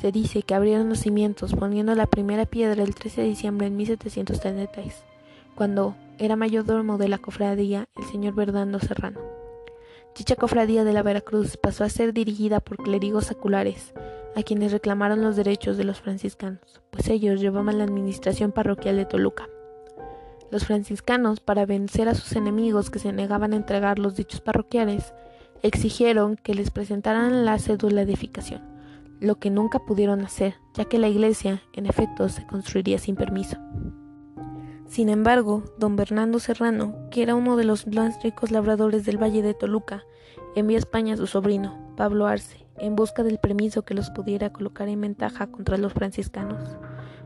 Se 0.00 0.12
dice 0.12 0.42
que 0.42 0.54
abrieron 0.54 0.88
los 0.88 1.00
cimientos 1.00 1.54
poniendo 1.54 1.94
la 1.94 2.06
primera 2.06 2.46
piedra 2.46 2.82
el 2.82 2.94
13 2.94 3.22
de 3.22 3.28
diciembre 3.28 3.68
de 3.68 3.76
1733, 3.76 4.94
cuando 5.56 5.96
era 6.18 6.36
mayordomo 6.36 6.98
de 6.98 7.08
la 7.08 7.18
cofradía 7.18 7.86
el 7.96 8.04
señor 8.04 8.34
Bernardo 8.34 8.78
Serrano. 8.78 9.20
Dicha 10.16 10.36
cofradía 10.36 10.84
de 10.84 10.92
la 10.92 11.02
Veracruz 11.02 11.56
pasó 11.56 11.84
a 11.84 11.88
ser 11.88 12.12
dirigida 12.12 12.60
por 12.60 12.76
clérigos 12.76 13.26
seculares, 13.26 13.92
a 14.36 14.42
quienes 14.42 14.70
reclamaron 14.70 15.22
los 15.22 15.36
derechos 15.36 15.76
de 15.76 15.84
los 15.84 16.00
franciscanos, 16.00 16.80
pues 16.90 17.08
ellos 17.08 17.40
llevaban 17.40 17.78
la 17.78 17.84
administración 17.84 18.52
parroquial 18.52 18.96
de 18.96 19.04
Toluca. 19.04 19.48
Los 20.50 20.64
franciscanos, 20.64 21.40
para 21.40 21.66
vencer 21.66 22.08
a 22.08 22.14
sus 22.14 22.32
enemigos 22.32 22.90
que 22.90 22.98
se 22.98 23.12
negaban 23.12 23.52
a 23.52 23.56
entregar 23.56 23.98
los 23.98 24.16
dichos 24.16 24.40
parroquiales, 24.40 25.12
exigieron 25.62 26.36
que 26.36 26.54
les 26.54 26.70
presentaran 26.70 27.44
la 27.44 27.58
cédula 27.58 28.04
de 28.04 28.12
edificación, 28.12 28.62
lo 29.20 29.38
que 29.38 29.50
nunca 29.50 29.80
pudieron 29.80 30.22
hacer, 30.22 30.54
ya 30.74 30.84
que 30.84 30.98
la 30.98 31.08
iglesia, 31.08 31.62
en 31.72 31.86
efecto, 31.86 32.28
se 32.28 32.46
construiría 32.46 32.98
sin 32.98 33.16
permiso. 33.16 33.56
Sin 34.86 35.08
embargo, 35.08 35.64
don 35.76 35.96
Bernardo 35.96 36.38
Serrano, 36.38 36.94
que 37.10 37.22
era 37.22 37.34
uno 37.34 37.56
de 37.56 37.64
los 37.64 37.86
más 37.86 38.22
ricos 38.22 38.50
labradores 38.50 39.04
del 39.04 39.22
Valle 39.22 39.42
de 39.42 39.54
Toluca, 39.54 40.04
envió 40.54 40.76
a 40.76 40.78
España 40.78 41.14
a 41.14 41.16
su 41.16 41.26
sobrino, 41.26 41.76
Pablo 41.96 42.26
Arce, 42.26 42.66
en 42.78 42.96
busca 42.96 43.22
del 43.22 43.38
permiso 43.38 43.82
que 43.82 43.94
los 43.94 44.10
pudiera 44.10 44.50
colocar 44.50 44.88
en 44.88 45.00
ventaja 45.00 45.48
contra 45.48 45.76
los 45.76 45.92
franciscanos. 45.92 46.76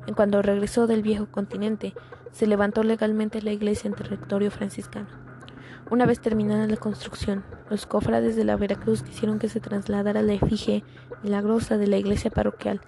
En 0.07 0.15
cuanto 0.15 0.43
regresó 0.43 0.87
del 0.87 1.03
viejo 1.03 1.31
continente, 1.31 1.95
se 2.33 2.47
levantó 2.47 2.83
legalmente 2.83 3.43
la 3.43 3.53
iglesia 3.53 3.89
en 3.89 3.95
territorio 3.95 4.51
franciscano. 4.51 5.09
Una 5.91 6.07
vez 6.07 6.21
terminada 6.21 6.67
la 6.67 6.77
construcción, 6.77 7.45
los 7.69 7.87
cofrades 7.87 8.35
de 8.35 8.45
la 8.45 8.57
Veracruz 8.57 9.03
quisieron 9.03 9.39
que 9.39 9.49
se 9.49 9.61
trasladara 9.61 10.23
la 10.23 10.33
efigie 10.33 10.85
milagrosa 11.23 11.79
de 11.79 11.87
la 11.87 11.99
iglesia 11.99 12.31
parroquial, 12.31 12.81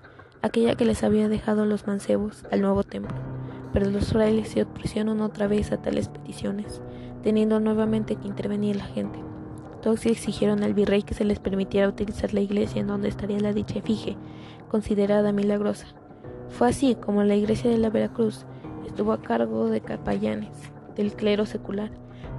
aquella 0.43 0.75
que 0.75 0.85
les 0.85 1.03
había 1.03 1.29
dejado 1.29 1.65
los 1.65 1.87
mancebos, 1.87 2.45
al 2.51 2.61
nuevo 2.61 2.83
templo 2.83 3.15
pero 3.75 3.91
los 3.91 4.13
frailes 4.13 4.49
se 4.51 4.63
opusieron 4.63 5.21
otra 5.21 5.49
vez 5.49 5.73
a 5.73 5.83
tales 5.83 6.09
peticiones, 6.09 6.81
teniendo 7.25 7.59
nuevamente 7.59 8.15
que 8.15 8.29
intervenir 8.29 8.77
la 8.77 8.85
gente. 8.85 9.19
Todos 9.83 10.07
exigieron 10.07 10.63
al 10.63 10.75
virrey 10.75 11.03
que 11.03 11.13
se 11.13 11.25
les 11.25 11.41
permitiera 11.41 11.89
utilizar 11.89 12.33
la 12.33 12.41
iglesia 12.41 12.81
en 12.81 12.87
donde 12.87 13.09
estaría 13.09 13.41
la 13.41 13.53
dicha 13.53 13.81
efigie, 13.81 14.17
considerada 14.71 15.33
milagrosa. 15.33 15.89
Fue 16.51 16.69
así 16.69 16.95
como 16.95 17.25
la 17.25 17.35
iglesia 17.35 17.69
de 17.69 17.79
la 17.79 17.91
Veracruz 17.91 18.47
estuvo 18.87 19.13
a 19.13 19.21
cargo 19.21 19.69
de 19.69 19.81
capellanes 19.81 20.57
del 20.95 21.13
clero 21.15 21.45
secular, 21.45 21.91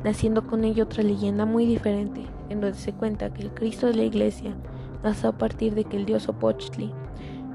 naciendo 0.05 0.47
con 0.47 0.63
ello 0.63 0.85
otra 0.85 1.03
leyenda 1.03 1.45
muy 1.45 1.65
diferente, 1.65 2.21
en 2.47 2.61
donde 2.61 2.77
se 2.77 2.93
cuenta 2.93 3.33
que 3.33 3.41
el 3.41 3.53
Cristo 3.53 3.87
de 3.87 3.95
la 3.95 4.03
iglesia 4.03 4.55
nació 5.03 5.29
a 5.29 5.37
partir 5.37 5.75
de 5.75 5.83
que 5.83 5.97
el 5.97 6.05
dios 6.05 6.29
Opochtli 6.29 6.93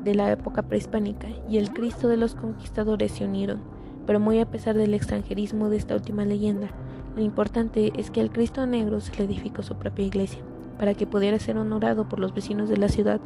de 0.04 0.14
la 0.14 0.30
época 0.30 0.62
prehispánica 0.62 1.28
y 1.48 1.58
el 1.58 1.72
Cristo 1.72 2.08
de 2.08 2.16
los 2.16 2.34
conquistadores 2.34 3.12
se 3.12 3.24
unieron, 3.24 3.60
pero 4.06 4.18
muy 4.18 4.40
a 4.40 4.50
pesar 4.50 4.76
del 4.76 4.94
extranjerismo 4.94 5.68
de 5.68 5.76
esta 5.76 5.94
última 5.94 6.24
leyenda, 6.24 6.68
lo 7.16 7.22
importante 7.22 7.92
es 7.96 8.10
que 8.10 8.20
al 8.20 8.30
Cristo 8.30 8.66
negro 8.66 9.00
se 9.00 9.14
le 9.16 9.24
edificó 9.24 9.62
su 9.62 9.76
propia 9.76 10.06
iglesia, 10.06 10.42
para 10.78 10.94
que 10.94 11.06
pudiera 11.06 11.38
ser 11.38 11.58
honorado 11.58 12.08
por 12.08 12.18
los 12.18 12.32
vecinos 12.32 12.68
de 12.68 12.78
la 12.78 12.88
ciudad, 12.88 13.20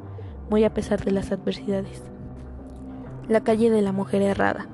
muy 0.50 0.64
a 0.64 0.75
pesar 0.75 1.04
de 1.04 1.12
las 1.12 1.30
adversidades. 1.30 2.02
La 3.28 3.42
calle 3.42 3.71
de 3.71 3.83
la 3.83 3.92
mujer 3.92 4.23
errada. 4.23 4.66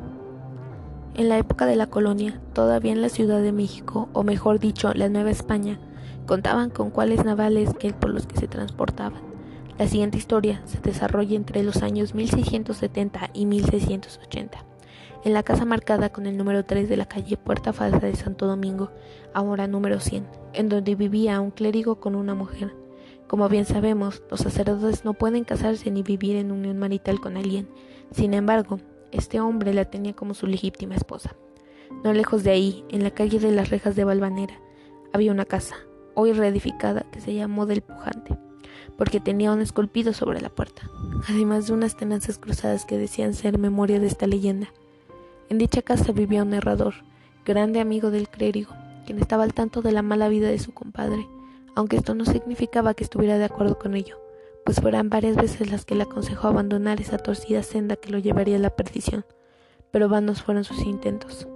En 1.14 1.28
la 1.28 1.38
época 1.38 1.66
de 1.66 1.76
la 1.76 1.86
colonia, 1.86 2.40
todavía 2.54 2.92
en 2.92 3.02
la 3.02 3.08
Ciudad 3.08 3.42
de 3.42 3.52
México, 3.52 4.08
o 4.12 4.22
mejor 4.22 4.58
dicho, 4.58 4.94
la 4.94 5.08
Nueva 5.08 5.30
España, 5.30 5.78
contaban 6.26 6.70
con 6.70 6.90
cuales 6.90 7.24
navales 7.24 7.74
que 7.74 7.92
por 7.92 8.10
los 8.10 8.26
que 8.26 8.38
se 8.38 8.48
transportaban 8.48 9.29
la 9.80 9.88
siguiente 9.88 10.18
historia 10.18 10.60
se 10.66 10.78
desarrolla 10.78 11.34
entre 11.34 11.62
los 11.62 11.82
años 11.82 12.14
1670 12.14 13.30
y 13.32 13.46
1680, 13.46 14.62
en 15.24 15.32
la 15.32 15.42
casa 15.42 15.64
marcada 15.64 16.10
con 16.10 16.26
el 16.26 16.36
número 16.36 16.66
3 16.66 16.86
de 16.86 16.98
la 16.98 17.06
calle 17.06 17.38
Puerta 17.38 17.72
Falsa 17.72 17.98
de 18.00 18.14
Santo 18.14 18.46
Domingo, 18.46 18.90
ahora 19.32 19.66
número 19.66 19.98
100, 19.98 20.26
en 20.52 20.68
donde 20.68 20.96
vivía 20.96 21.40
un 21.40 21.50
clérigo 21.50 21.98
con 21.98 22.14
una 22.14 22.34
mujer. 22.34 22.74
Como 23.26 23.48
bien 23.48 23.64
sabemos, 23.64 24.22
los 24.30 24.40
sacerdotes 24.40 25.06
no 25.06 25.14
pueden 25.14 25.44
casarse 25.44 25.90
ni 25.90 26.02
vivir 26.02 26.36
en 26.36 26.52
unión 26.52 26.78
marital 26.78 27.18
con 27.18 27.38
alguien. 27.38 27.66
Sin 28.10 28.34
embargo, 28.34 28.80
este 29.12 29.40
hombre 29.40 29.72
la 29.72 29.86
tenía 29.86 30.12
como 30.12 30.34
su 30.34 30.46
legítima 30.46 30.94
esposa. 30.94 31.36
No 32.04 32.12
lejos 32.12 32.44
de 32.44 32.50
ahí, 32.50 32.84
en 32.90 33.02
la 33.02 33.12
calle 33.12 33.38
de 33.38 33.50
las 33.50 33.70
Rejas 33.70 33.96
de 33.96 34.04
Valvanera, 34.04 34.60
había 35.14 35.32
una 35.32 35.46
casa, 35.46 35.76
hoy 36.14 36.34
reedificada, 36.34 37.06
que 37.10 37.22
se 37.22 37.32
llamó 37.32 37.64
del 37.64 37.80
Pujante 37.80 38.36
porque 39.00 39.18
tenía 39.18 39.50
un 39.50 39.62
esculpido 39.62 40.12
sobre 40.12 40.42
la 40.42 40.50
puerta, 40.50 40.82
además 41.26 41.66
de 41.66 41.72
unas 41.72 41.96
tenazas 41.96 42.36
cruzadas 42.36 42.84
que 42.84 42.98
decían 42.98 43.32
ser 43.32 43.56
memoria 43.56 43.98
de 43.98 44.06
esta 44.06 44.26
leyenda. 44.26 44.74
En 45.48 45.56
dicha 45.56 45.80
casa 45.80 46.12
vivía 46.12 46.42
un 46.42 46.50
narrador, 46.50 46.92
grande 47.46 47.80
amigo 47.80 48.10
del 48.10 48.28
clérigo, 48.28 48.74
quien 49.06 49.18
estaba 49.18 49.44
al 49.44 49.54
tanto 49.54 49.80
de 49.80 49.92
la 49.92 50.02
mala 50.02 50.28
vida 50.28 50.48
de 50.48 50.58
su 50.58 50.74
compadre, 50.74 51.26
aunque 51.74 51.96
esto 51.96 52.14
no 52.14 52.26
significaba 52.26 52.92
que 52.92 53.04
estuviera 53.04 53.38
de 53.38 53.46
acuerdo 53.46 53.78
con 53.78 53.94
ello, 53.94 54.18
pues 54.66 54.82
fueran 54.82 55.08
varias 55.08 55.36
veces 55.36 55.70
las 55.70 55.86
que 55.86 55.94
le 55.94 56.02
aconsejó 56.02 56.48
abandonar 56.48 57.00
esa 57.00 57.16
torcida 57.16 57.62
senda 57.62 57.96
que 57.96 58.10
lo 58.10 58.18
llevaría 58.18 58.56
a 58.56 58.60
la 58.60 58.76
perdición, 58.76 59.24
pero 59.90 60.10
vanos 60.10 60.42
fueron 60.42 60.64
sus 60.64 60.84
intentos. 60.84 61.48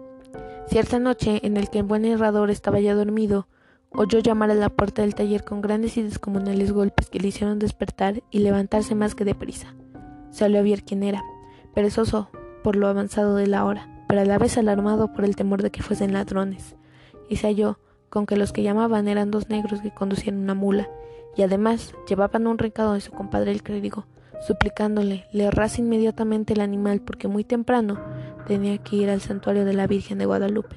Cierta 0.69 0.99
noche, 0.99 1.41
en 1.43 1.59
el 1.59 1.69
que 1.69 1.81
el 1.81 1.85
buen 1.85 2.07
herrador 2.07 2.51
estaba 2.51 2.81
ya 2.81 2.95
dormido, 2.95 3.49
oyó 3.95 4.19
llamar 4.19 4.51
a 4.51 4.55
la 4.55 4.69
puerta 4.69 5.03
del 5.03 5.15
taller 5.15 5.45
con 5.45 5.61
grandes 5.61 5.97
y 5.97 6.03
descomunales 6.03 6.73
golpes 6.73 7.09
que 7.09 7.21
le 7.21 7.29
hicieron 7.29 7.59
despertar 7.59 8.23
y 8.31 8.41
levantarse 8.41 8.95
más 8.95 9.15
que 9.15 9.25
deprisa. 9.25 9.75
Salió 10.31 10.59
a 10.59 10.63
ver 10.63 10.83
quién 10.83 11.03
era, 11.03 11.23
perezoso 11.75 12.29
por 12.63 12.77
lo 12.77 12.89
avanzado 12.89 13.37
de 13.37 13.47
la 13.47 13.65
hora, 13.65 13.89
pero 14.09 14.21
a 14.21 14.25
la 14.25 14.39
vez 14.39 14.59
alarmado 14.59 15.13
por 15.13 15.25
el 15.25 15.37
temor 15.37 15.63
de 15.63 15.71
que 15.71 15.83
fuesen 15.83 16.13
ladrones, 16.13 16.77
y 17.29 17.37
se 17.37 17.47
halló 17.47 17.79
con 18.09 18.27
que 18.27 18.37
los 18.37 18.53
que 18.53 18.63
llamaban 18.63 19.07
eran 19.07 19.31
dos 19.31 19.49
negros 19.49 19.81
que 19.81 19.93
conducían 19.93 20.39
una 20.39 20.55
mula, 20.55 20.89
y 21.37 21.43
además 21.43 21.95
llevaban 22.09 22.47
un 22.47 22.59
recado 22.59 22.95
de 22.95 23.01
su 23.01 23.13
compadre 23.13 23.53
el 23.53 23.63
clérigo, 23.63 24.07
suplicándole 24.47 25.27
le 25.33 25.45
errase 25.45 25.83
inmediatamente 25.83 26.55
el 26.55 26.61
animal 26.61 27.01
porque 27.01 27.29
muy 27.29 27.45
temprano 27.45 28.01
tenía 28.47 28.79
que 28.79 28.97
ir 28.97 29.11
al 29.11 29.21
santuario 29.21 29.65
de 29.65 29.73
la 29.73 29.87
Virgen 29.87 30.19
de 30.19 30.27
Guadalupe. 30.27 30.77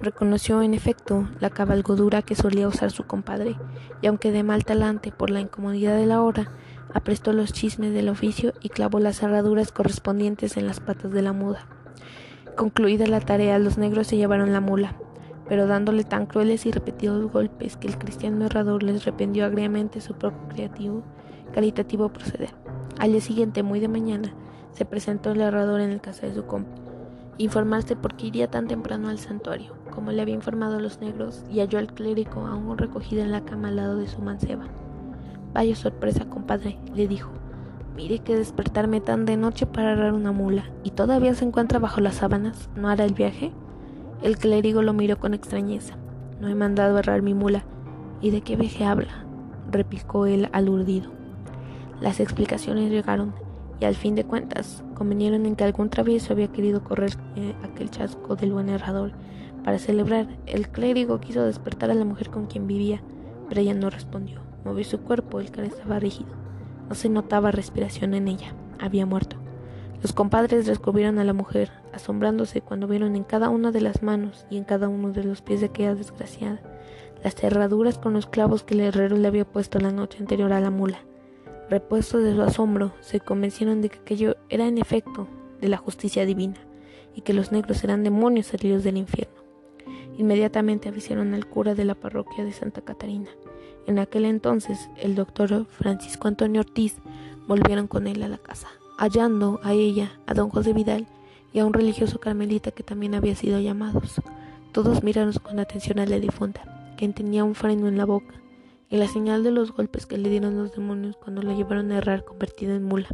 Reconoció 0.00 0.60
en 0.60 0.74
efecto 0.74 1.26
la 1.40 1.48
cabalgadura 1.48 2.20
que 2.22 2.34
solía 2.34 2.68
usar 2.68 2.90
su 2.90 3.04
compadre, 3.04 3.56
y 4.02 4.06
aunque 4.06 4.30
de 4.30 4.42
mal 4.42 4.64
talante 4.64 5.10
por 5.10 5.30
la 5.30 5.40
incomodidad 5.40 5.96
de 5.96 6.06
la 6.06 6.22
hora, 6.22 6.50
aprestó 6.92 7.32
los 7.32 7.52
chismes 7.52 7.94
del 7.94 8.10
oficio 8.10 8.52
y 8.60 8.68
clavó 8.68 9.00
las 9.00 9.18
cerraduras 9.18 9.72
correspondientes 9.72 10.56
en 10.56 10.66
las 10.66 10.80
patas 10.80 11.12
de 11.12 11.22
la 11.22 11.32
muda. 11.32 11.66
Concluida 12.56 13.06
la 13.06 13.20
tarea, 13.20 13.58
los 13.58 13.78
negros 13.78 14.06
se 14.06 14.16
llevaron 14.16 14.52
la 14.52 14.60
mula, 14.60 14.96
pero 15.48 15.66
dándole 15.66 16.04
tan 16.04 16.26
crueles 16.26 16.66
y 16.66 16.72
repetidos 16.72 17.32
golpes 17.32 17.76
que 17.76 17.88
el 17.88 17.98
cristiano 17.98 18.44
errador 18.44 18.82
les 18.82 19.04
rependió 19.04 19.46
agriamente 19.46 20.00
su 20.00 20.14
propio 20.14 20.48
creativo, 20.48 21.02
caritativo 21.52 22.10
proceder. 22.10 22.50
Al 22.98 23.12
día 23.12 23.20
siguiente, 23.20 23.62
muy 23.62 23.80
de 23.80 23.88
mañana, 23.88 24.34
se 24.72 24.84
presentó 24.84 25.32
el 25.32 25.40
errador 25.40 25.80
en 25.80 25.90
el 25.90 26.00
casa 26.00 26.26
de 26.26 26.34
su 26.34 26.46
compa, 26.46 26.85
informarse 27.38 27.96
por 27.96 28.14
qué 28.14 28.28
iría 28.28 28.50
tan 28.50 28.66
temprano 28.66 29.08
al 29.08 29.18
santuario, 29.18 29.74
como 29.90 30.12
le 30.12 30.22
había 30.22 30.34
informado 30.34 30.76
a 30.76 30.80
los 30.80 31.00
negros, 31.00 31.44
y 31.50 31.60
halló 31.60 31.78
al 31.78 31.92
clérigo 31.92 32.46
aún 32.46 32.78
recogido 32.78 33.22
en 33.22 33.32
la 33.32 33.44
cama 33.44 33.68
al 33.68 33.76
lado 33.76 33.96
de 33.96 34.08
su 34.08 34.22
manceba. 34.22 34.64
Vaya 35.52 35.74
sorpresa, 35.74 36.26
compadre, 36.26 36.78
le 36.94 37.08
dijo. 37.08 37.30
Mire 37.94 38.18
que 38.18 38.36
despertarme 38.36 39.00
tan 39.00 39.24
de 39.24 39.36
noche 39.36 39.66
para 39.66 39.92
agarrar 39.92 40.12
una 40.12 40.32
mula, 40.32 40.64
y 40.84 40.90
todavía 40.90 41.34
se 41.34 41.44
encuentra 41.44 41.78
bajo 41.78 42.00
las 42.00 42.16
sábanas, 42.16 42.68
¿no 42.76 42.88
hará 42.88 43.04
el 43.04 43.14
viaje? 43.14 43.52
El 44.22 44.38
clérigo 44.38 44.82
lo 44.82 44.92
miró 44.92 45.18
con 45.18 45.34
extrañeza. 45.34 45.96
No 46.40 46.48
he 46.48 46.54
mandado 46.54 46.98
errar 46.98 47.22
mi 47.22 47.34
mula. 47.34 47.64
¿Y 48.20 48.30
de 48.30 48.40
qué 48.40 48.56
veje 48.56 48.84
habla? 48.84 49.24
replicó 49.70 50.26
él 50.26 50.48
alurdido. 50.52 51.10
Las 52.00 52.20
explicaciones 52.20 52.90
llegaron 52.90 53.34
y 53.80 53.84
al 53.84 53.94
fin 53.94 54.14
de 54.14 54.24
cuentas 54.24 54.82
convinieron 54.94 55.46
en 55.46 55.56
que 55.56 55.64
algún 55.64 55.90
travieso 55.90 56.32
había 56.32 56.48
querido 56.48 56.82
correr 56.82 57.16
eh, 57.36 57.54
aquel 57.62 57.90
chasco 57.90 58.36
del 58.36 58.52
buen 58.52 58.68
errador. 58.68 59.12
Para 59.64 59.78
celebrar, 59.78 60.28
el 60.46 60.68
clérigo 60.68 61.20
quiso 61.20 61.44
despertar 61.44 61.90
a 61.90 61.94
la 61.94 62.04
mujer 62.04 62.30
con 62.30 62.46
quien 62.46 62.66
vivía, 62.66 63.02
pero 63.48 63.60
ella 63.60 63.74
no 63.74 63.90
respondió. 63.90 64.40
Movió 64.64 64.84
su 64.84 65.00
cuerpo, 65.00 65.40
el 65.40 65.50
cara 65.50 65.66
estaba 65.66 65.98
rígido. 65.98 66.30
No 66.88 66.94
se 66.94 67.08
notaba 67.08 67.50
respiración 67.50 68.14
en 68.14 68.28
ella. 68.28 68.54
Había 68.80 69.06
muerto. 69.06 69.36
Los 70.02 70.12
compadres 70.12 70.66
descubrieron 70.66 71.18
a 71.18 71.24
la 71.24 71.32
mujer, 71.32 71.70
asombrándose 71.92 72.60
cuando 72.60 72.86
vieron 72.86 73.16
en 73.16 73.24
cada 73.24 73.48
una 73.48 73.72
de 73.72 73.80
las 73.80 74.02
manos 74.02 74.46
y 74.50 74.56
en 74.56 74.64
cada 74.64 74.88
uno 74.88 75.10
de 75.10 75.24
los 75.24 75.42
pies 75.42 75.60
de 75.60 75.66
aquella 75.66 75.94
desgraciada 75.94 76.60
las 77.22 77.34
cerraduras 77.34 77.98
con 77.98 78.12
los 78.12 78.26
clavos 78.26 78.62
que 78.62 78.74
el 78.74 78.80
herrero 78.80 79.16
le 79.16 79.28
había 79.28 79.44
puesto 79.44 79.78
la 79.78 79.90
noche 79.90 80.18
anterior 80.20 80.52
a 80.52 80.60
la 80.60 80.70
mula. 80.70 80.98
Repuestos 81.68 82.22
de 82.22 82.34
su 82.34 82.42
asombro, 82.42 82.92
se 83.00 83.20
convencieron 83.20 83.82
de 83.82 83.88
que 83.88 83.98
aquello 83.98 84.36
era 84.48 84.66
en 84.66 84.78
efecto 84.78 85.26
de 85.60 85.68
la 85.68 85.76
justicia 85.76 86.24
divina 86.24 86.56
y 87.14 87.22
que 87.22 87.32
los 87.32 87.50
negros 87.50 87.82
eran 87.82 88.04
demonios 88.04 88.46
salidos 88.46 88.84
del 88.84 88.96
infierno. 88.96 89.34
Inmediatamente 90.16 90.88
avisaron 90.88 91.34
al 91.34 91.46
cura 91.46 91.74
de 91.74 91.84
la 91.84 91.94
parroquia 91.94 92.44
de 92.44 92.52
Santa 92.52 92.82
Catarina. 92.82 93.30
En 93.86 93.98
aquel 93.98 94.24
entonces, 94.24 94.88
el 94.96 95.14
doctor 95.14 95.66
Francisco 95.66 96.28
Antonio 96.28 96.60
Ortiz 96.60 96.96
volvieron 97.46 97.86
con 97.86 98.06
él 98.06 98.22
a 98.22 98.28
la 98.28 98.38
casa 98.38 98.68
hallando 98.96 99.60
a 99.62 99.72
ella, 99.72 100.12
a 100.26 100.34
don 100.34 100.48
José 100.48 100.72
Vidal 100.72 101.06
y 101.52 101.58
a 101.58 101.66
un 101.66 101.72
religioso 101.72 102.18
carmelita 102.18 102.70
que 102.70 102.82
también 102.82 103.14
había 103.14 103.34
sido 103.34 103.60
llamados. 103.60 104.20
Todos 104.72 105.02
miraron 105.02 105.32
con 105.34 105.58
atención 105.58 105.98
a 105.98 106.06
la 106.06 106.18
difunta, 106.18 106.94
quien 106.96 107.12
tenía 107.12 107.44
un 107.44 107.54
freno 107.54 107.88
en 107.88 107.96
la 107.96 108.04
boca, 108.04 108.34
y 108.88 108.96
la 108.96 109.08
señal 109.08 109.42
de 109.42 109.50
los 109.50 109.72
golpes 109.72 110.06
que 110.06 110.18
le 110.18 110.28
dieron 110.28 110.56
los 110.56 110.72
demonios 110.72 111.16
cuando 111.16 111.42
la 111.42 111.54
llevaron 111.54 111.90
a 111.92 111.98
errar 111.98 112.24
convertida 112.24 112.74
en 112.74 112.84
mula. 112.84 113.08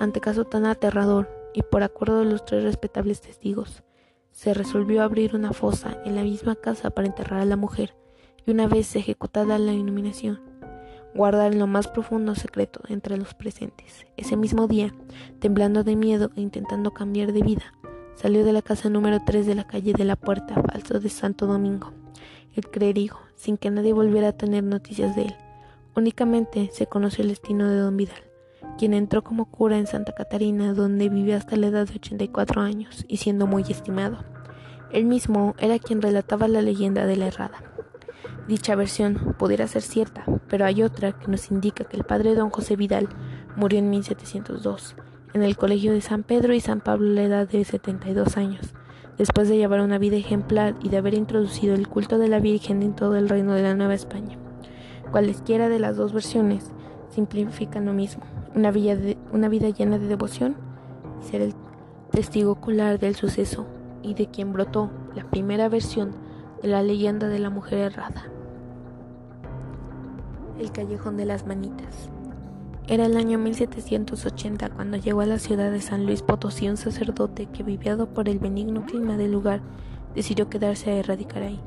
Ante 0.00 0.20
caso 0.20 0.44
tan 0.44 0.66
aterrador, 0.66 1.28
y 1.54 1.62
por 1.62 1.82
acuerdo 1.82 2.18
de 2.18 2.24
los 2.26 2.44
tres 2.44 2.64
respetables 2.64 3.20
testigos, 3.20 3.82
se 4.32 4.52
resolvió 4.52 5.02
abrir 5.02 5.36
una 5.36 5.52
fosa 5.52 6.00
en 6.04 6.16
la 6.16 6.22
misma 6.22 6.56
casa 6.56 6.90
para 6.90 7.06
enterrar 7.06 7.40
a 7.40 7.44
la 7.44 7.56
mujer, 7.56 7.94
y 8.44 8.50
una 8.50 8.66
vez 8.66 8.96
ejecutada 8.96 9.58
la 9.58 9.72
iluminación, 9.72 10.40
guardar 11.14 11.52
en 11.52 11.60
lo 11.60 11.66
más 11.66 11.86
profundo 11.86 12.34
secreto 12.34 12.80
entre 12.88 13.16
los 13.16 13.34
presentes. 13.34 14.04
Ese 14.16 14.36
mismo 14.36 14.66
día, 14.66 14.92
temblando 15.38 15.84
de 15.84 15.96
miedo 15.96 16.30
e 16.34 16.40
intentando 16.40 16.92
cambiar 16.92 17.32
de 17.32 17.42
vida, 17.42 17.72
salió 18.16 18.44
de 18.44 18.52
la 18.52 18.62
casa 18.62 18.88
número 18.88 19.18
3 19.24 19.46
de 19.46 19.54
la 19.54 19.66
calle 19.66 19.92
de 19.92 20.04
la 20.04 20.16
Puerta 20.16 20.60
Falso 20.62 20.98
de 20.98 21.08
Santo 21.08 21.46
Domingo, 21.46 21.92
el 22.56 22.68
clérigo, 22.68 23.18
sin 23.34 23.56
que 23.56 23.70
nadie 23.70 23.92
volviera 23.92 24.28
a 24.28 24.32
tener 24.32 24.64
noticias 24.64 25.16
de 25.16 25.22
él. 25.22 25.36
Únicamente 25.96 26.70
se 26.72 26.86
conoció 26.86 27.22
el 27.22 27.28
destino 27.28 27.68
de 27.68 27.78
don 27.78 27.96
Vidal, 27.96 28.22
quien 28.78 28.94
entró 28.94 29.22
como 29.22 29.46
cura 29.46 29.78
en 29.78 29.86
Santa 29.86 30.12
Catarina, 30.12 30.74
donde 30.74 31.08
vivió 31.08 31.36
hasta 31.36 31.56
la 31.56 31.68
edad 31.68 31.86
de 31.86 31.94
84 31.94 32.60
años 32.60 33.04
y 33.08 33.18
siendo 33.18 33.46
muy 33.46 33.62
estimado. 33.62 34.24
Él 34.90 35.04
mismo 35.04 35.54
era 35.58 35.78
quien 35.78 36.02
relataba 36.02 36.48
la 36.48 36.62
leyenda 36.62 37.06
de 37.06 37.16
la 37.16 37.26
errada. 37.26 37.62
Dicha 38.48 38.74
versión 38.74 39.34
pudiera 39.38 39.66
ser 39.66 39.82
cierta, 39.82 40.24
pero 40.48 40.66
hay 40.66 40.82
otra 40.82 41.12
que 41.12 41.28
nos 41.28 41.50
indica 41.50 41.84
que 41.84 41.96
el 41.96 42.04
padre 42.04 42.34
don 42.34 42.50
José 42.50 42.76
Vidal 42.76 43.08
murió 43.56 43.78
en 43.78 43.90
1702, 43.90 44.96
en 45.32 45.42
el 45.42 45.56
colegio 45.56 45.92
de 45.92 46.00
San 46.00 46.22
Pedro 46.22 46.54
y 46.54 46.60
San 46.60 46.80
Pablo 46.80 47.10
a 47.10 47.14
la 47.14 47.22
edad 47.22 47.48
de 47.48 47.64
72 47.64 48.36
años, 48.36 48.74
después 49.18 49.48
de 49.48 49.56
llevar 49.56 49.80
una 49.80 49.98
vida 49.98 50.16
ejemplar 50.16 50.74
y 50.82 50.88
de 50.88 50.96
haber 50.96 51.14
introducido 51.14 51.74
el 51.74 51.88
culto 51.88 52.18
de 52.18 52.28
la 52.28 52.40
Virgen 52.40 52.82
en 52.82 52.94
todo 52.94 53.16
el 53.16 53.28
reino 53.28 53.54
de 53.54 53.62
la 53.62 53.74
Nueva 53.74 53.94
España. 53.94 54.36
Cualesquiera 55.10 55.68
de 55.68 55.78
las 55.78 55.96
dos 55.96 56.12
versiones 56.12 56.72
simplifican 57.10 57.84
lo 57.84 57.92
mismo, 57.92 58.24
una 58.54 58.70
vida, 58.70 58.96
una 59.32 59.48
vida 59.48 59.68
llena 59.68 59.98
de 59.98 60.08
devoción 60.08 60.56
y 61.20 61.30
ser 61.30 61.42
el 61.42 61.54
testigo 62.10 62.52
ocular 62.52 62.98
del 62.98 63.14
suceso 63.14 63.66
y 64.02 64.14
de 64.14 64.26
quien 64.26 64.52
brotó 64.52 64.90
la 65.14 65.24
primera 65.24 65.68
versión 65.68 66.12
de 66.62 66.68
la 66.68 66.82
leyenda 66.82 67.28
de 67.28 67.38
la 67.38 67.50
mujer 67.50 67.78
errada. 67.78 68.24
El 70.58 70.72
callejón 70.72 71.16
de 71.16 71.26
las 71.26 71.46
manitas. 71.46 72.10
Era 72.86 73.06
el 73.06 73.16
año 73.16 73.38
1780 73.38 74.68
cuando 74.68 74.98
llegó 74.98 75.22
a 75.22 75.26
la 75.26 75.38
ciudad 75.38 75.72
de 75.72 75.80
San 75.80 76.04
Luis 76.04 76.20
Potosí 76.20 76.68
un 76.68 76.76
sacerdote 76.76 77.46
que, 77.46 77.62
viviado 77.62 78.10
por 78.10 78.28
el 78.28 78.38
benigno 78.38 78.84
clima 78.84 79.16
del 79.16 79.32
lugar, 79.32 79.62
decidió 80.14 80.50
quedarse 80.50 80.90
a 80.90 80.98
erradicar 80.98 81.44
ahí. 81.44 81.58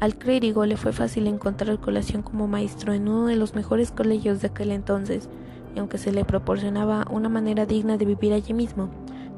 Al 0.00 0.16
clérigo 0.16 0.66
le 0.66 0.76
fue 0.76 0.92
fácil 0.92 1.28
encontrar 1.28 1.80
colación 1.80 2.20
como 2.20 2.46
maestro 2.46 2.92
en 2.92 3.08
uno 3.08 3.26
de 3.26 3.36
los 3.36 3.54
mejores 3.54 3.90
colegios 3.90 4.42
de 4.42 4.48
aquel 4.48 4.70
entonces, 4.72 5.30
y 5.74 5.78
aunque 5.78 5.96
se 5.96 6.12
le 6.12 6.26
proporcionaba 6.26 7.06
una 7.10 7.30
manera 7.30 7.64
digna 7.64 7.96
de 7.96 8.04
vivir 8.04 8.34
allí 8.34 8.52
mismo, 8.52 8.90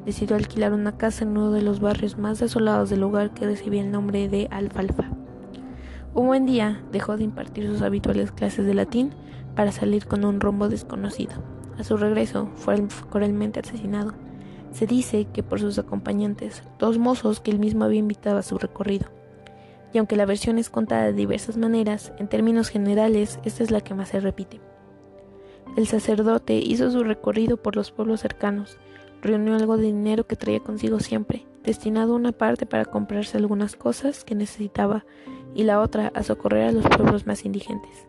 decidió 0.04 0.34
alquilar 0.34 0.72
una 0.72 0.98
casa 0.98 1.22
en 1.22 1.30
uno 1.30 1.52
de 1.52 1.62
los 1.62 1.78
barrios 1.78 2.18
más 2.18 2.40
desolados 2.40 2.90
del 2.90 3.02
lugar 3.02 3.30
que 3.30 3.46
recibía 3.46 3.80
el 3.80 3.92
nombre 3.92 4.28
de 4.28 4.48
Alfalfa. 4.50 5.08
Un 6.14 6.26
buen 6.26 6.46
día 6.46 6.82
dejó 6.90 7.16
de 7.16 7.22
impartir 7.22 7.68
sus 7.68 7.82
habituales 7.82 8.32
clases 8.32 8.66
de 8.66 8.74
latín 8.74 9.12
para 9.56 9.72
salir 9.72 10.06
con 10.06 10.24
un 10.24 10.40
rombo 10.40 10.68
desconocido. 10.68 11.32
A 11.78 11.82
su 11.82 11.96
regreso 11.96 12.48
fue 12.54 12.86
cruelmente 13.10 13.60
asesinado. 13.60 14.12
Se 14.70 14.86
dice 14.86 15.26
que 15.32 15.42
por 15.42 15.58
sus 15.58 15.78
acompañantes, 15.78 16.62
dos 16.78 16.98
mozos 16.98 17.40
que 17.40 17.50
él 17.50 17.58
mismo 17.58 17.84
había 17.84 17.98
invitado 17.98 18.38
a 18.38 18.42
su 18.42 18.58
recorrido. 18.58 19.06
Y 19.92 19.98
aunque 19.98 20.16
la 20.16 20.26
versión 20.26 20.58
es 20.58 20.68
contada 20.68 21.04
de 21.04 21.12
diversas 21.14 21.56
maneras, 21.56 22.12
en 22.18 22.28
términos 22.28 22.68
generales 22.68 23.40
esta 23.44 23.62
es 23.62 23.70
la 23.70 23.80
que 23.80 23.94
más 23.94 24.10
se 24.10 24.20
repite. 24.20 24.60
El 25.76 25.86
sacerdote 25.86 26.58
hizo 26.58 26.90
su 26.90 27.02
recorrido 27.02 27.56
por 27.56 27.76
los 27.76 27.90
pueblos 27.90 28.20
cercanos, 28.20 28.78
reunió 29.22 29.54
algo 29.54 29.76
de 29.76 29.84
dinero 29.84 30.26
que 30.26 30.36
traía 30.36 30.60
consigo 30.60 31.00
siempre, 31.00 31.46
destinado 31.64 32.14
una 32.14 32.32
parte 32.32 32.66
para 32.66 32.84
comprarse 32.84 33.36
algunas 33.36 33.76
cosas 33.76 34.24
que 34.24 34.34
necesitaba 34.34 35.04
y 35.54 35.64
la 35.64 35.80
otra 35.80 36.12
a 36.14 36.22
socorrer 36.22 36.68
a 36.68 36.72
los 36.72 36.86
pueblos 36.86 37.26
más 37.26 37.44
indigentes. 37.44 38.06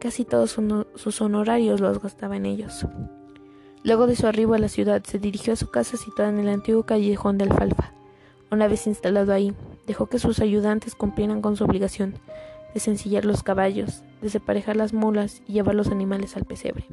Casi 0.00 0.24
todos 0.24 0.56
sus 0.94 1.20
honorarios 1.20 1.80
los 1.80 2.00
gastaba 2.00 2.36
en 2.36 2.46
ellos. 2.46 2.86
Luego 3.82 4.06
de 4.06 4.16
su 4.16 4.26
arribo 4.26 4.54
a 4.54 4.58
la 4.58 4.68
ciudad, 4.68 5.02
se 5.04 5.18
dirigió 5.18 5.52
a 5.52 5.56
su 5.56 5.70
casa 5.70 5.96
situada 5.96 6.30
en 6.30 6.38
el 6.38 6.48
antiguo 6.48 6.84
callejón 6.84 7.38
de 7.38 7.44
Alfalfa. 7.44 7.92
Una 8.50 8.68
vez 8.68 8.86
instalado 8.86 9.32
ahí, 9.32 9.54
dejó 9.86 10.06
que 10.06 10.18
sus 10.18 10.40
ayudantes 10.40 10.94
cumplieran 10.94 11.42
con 11.42 11.56
su 11.56 11.64
obligación, 11.64 12.14
desencillar 12.74 13.24
los 13.24 13.42
caballos, 13.42 14.02
desemparejar 14.22 14.76
las 14.76 14.92
mulas 14.92 15.42
y 15.48 15.54
llevar 15.54 15.74
los 15.74 15.88
animales 15.88 16.36
al 16.36 16.44
pesebre. 16.44 16.86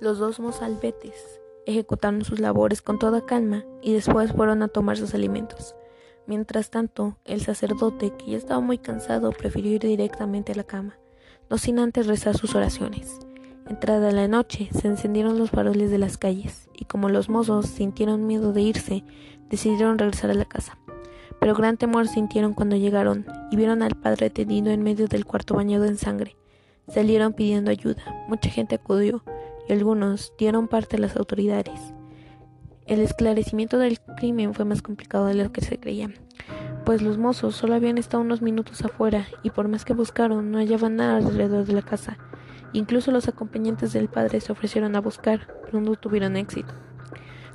Los 0.00 0.18
dos 0.18 0.40
mozalbetes 0.40 1.40
ejecutaron 1.66 2.24
sus 2.24 2.40
labores 2.40 2.82
con 2.82 2.98
toda 2.98 3.26
calma 3.26 3.64
y 3.82 3.92
después 3.92 4.32
fueron 4.32 4.62
a 4.62 4.68
tomar 4.68 4.96
sus 4.96 5.14
alimentos. 5.14 5.74
Mientras 6.26 6.70
tanto, 6.70 7.16
el 7.24 7.42
sacerdote, 7.42 8.12
que 8.16 8.32
ya 8.32 8.36
estaba 8.36 8.60
muy 8.60 8.78
cansado, 8.78 9.30
prefirió 9.32 9.72
ir 9.72 9.82
directamente 9.82 10.52
a 10.52 10.56
la 10.56 10.64
cama, 10.64 10.98
no 11.50 11.58
sin 11.58 11.78
antes 11.78 12.06
rezar 12.06 12.36
sus 12.36 12.54
oraciones. 12.54 13.18
Entrada 13.68 14.12
la 14.12 14.28
noche, 14.28 14.68
se 14.72 14.88
encendieron 14.88 15.38
los 15.38 15.50
faroles 15.50 15.90
de 15.90 15.98
las 15.98 16.16
calles, 16.16 16.68
y 16.74 16.86
como 16.86 17.08
los 17.08 17.28
mozos 17.28 17.66
sintieron 17.66 18.26
miedo 18.26 18.52
de 18.52 18.62
irse, 18.62 19.04
decidieron 19.50 19.98
regresar 19.98 20.30
a 20.30 20.34
la 20.34 20.46
casa. 20.46 20.78
Pero 21.40 21.54
gran 21.54 21.76
temor 21.76 22.08
sintieron 22.08 22.54
cuando 22.54 22.76
llegaron 22.76 23.26
y 23.50 23.56
vieron 23.56 23.82
al 23.82 23.94
padre 23.94 24.30
tendido 24.30 24.70
en 24.70 24.82
medio 24.82 25.06
del 25.06 25.24
cuarto 25.24 25.54
bañado 25.54 25.84
en 25.84 25.96
sangre. 25.96 26.36
Salieron 26.88 27.34
pidiendo 27.34 27.70
ayuda. 27.70 28.02
Mucha 28.28 28.50
gente 28.50 28.76
acudió 28.76 29.22
y 29.68 29.72
algunos 29.72 30.32
dieron 30.38 30.68
parte 30.68 30.96
a 30.96 31.00
las 31.00 31.16
autoridades. 31.16 31.92
El 32.86 33.00
esclarecimiento 33.00 33.78
del 33.78 34.00
crimen 34.00 34.54
fue 34.54 34.64
más 34.64 34.80
complicado 34.80 35.26
de 35.26 35.34
lo 35.34 35.52
que 35.52 35.60
se 35.60 35.78
creía, 35.78 36.10
pues 36.88 37.02
los 37.02 37.18
mozos 37.18 37.54
solo 37.54 37.74
habían 37.74 37.98
estado 37.98 38.22
unos 38.22 38.40
minutos 38.40 38.82
afuera 38.82 39.26
y 39.42 39.50
por 39.50 39.68
más 39.68 39.84
que 39.84 39.92
buscaron 39.92 40.50
no 40.50 40.56
hallaban 40.56 40.96
nada 40.96 41.18
alrededor 41.18 41.66
de 41.66 41.74
la 41.74 41.82
casa. 41.82 42.16
Incluso 42.72 43.10
los 43.10 43.28
acompañantes 43.28 43.92
del 43.92 44.08
padre 44.08 44.40
se 44.40 44.52
ofrecieron 44.52 44.96
a 44.96 45.02
buscar, 45.02 45.54
pero 45.66 45.82
no 45.82 45.96
tuvieron 45.96 46.34
éxito. 46.34 46.72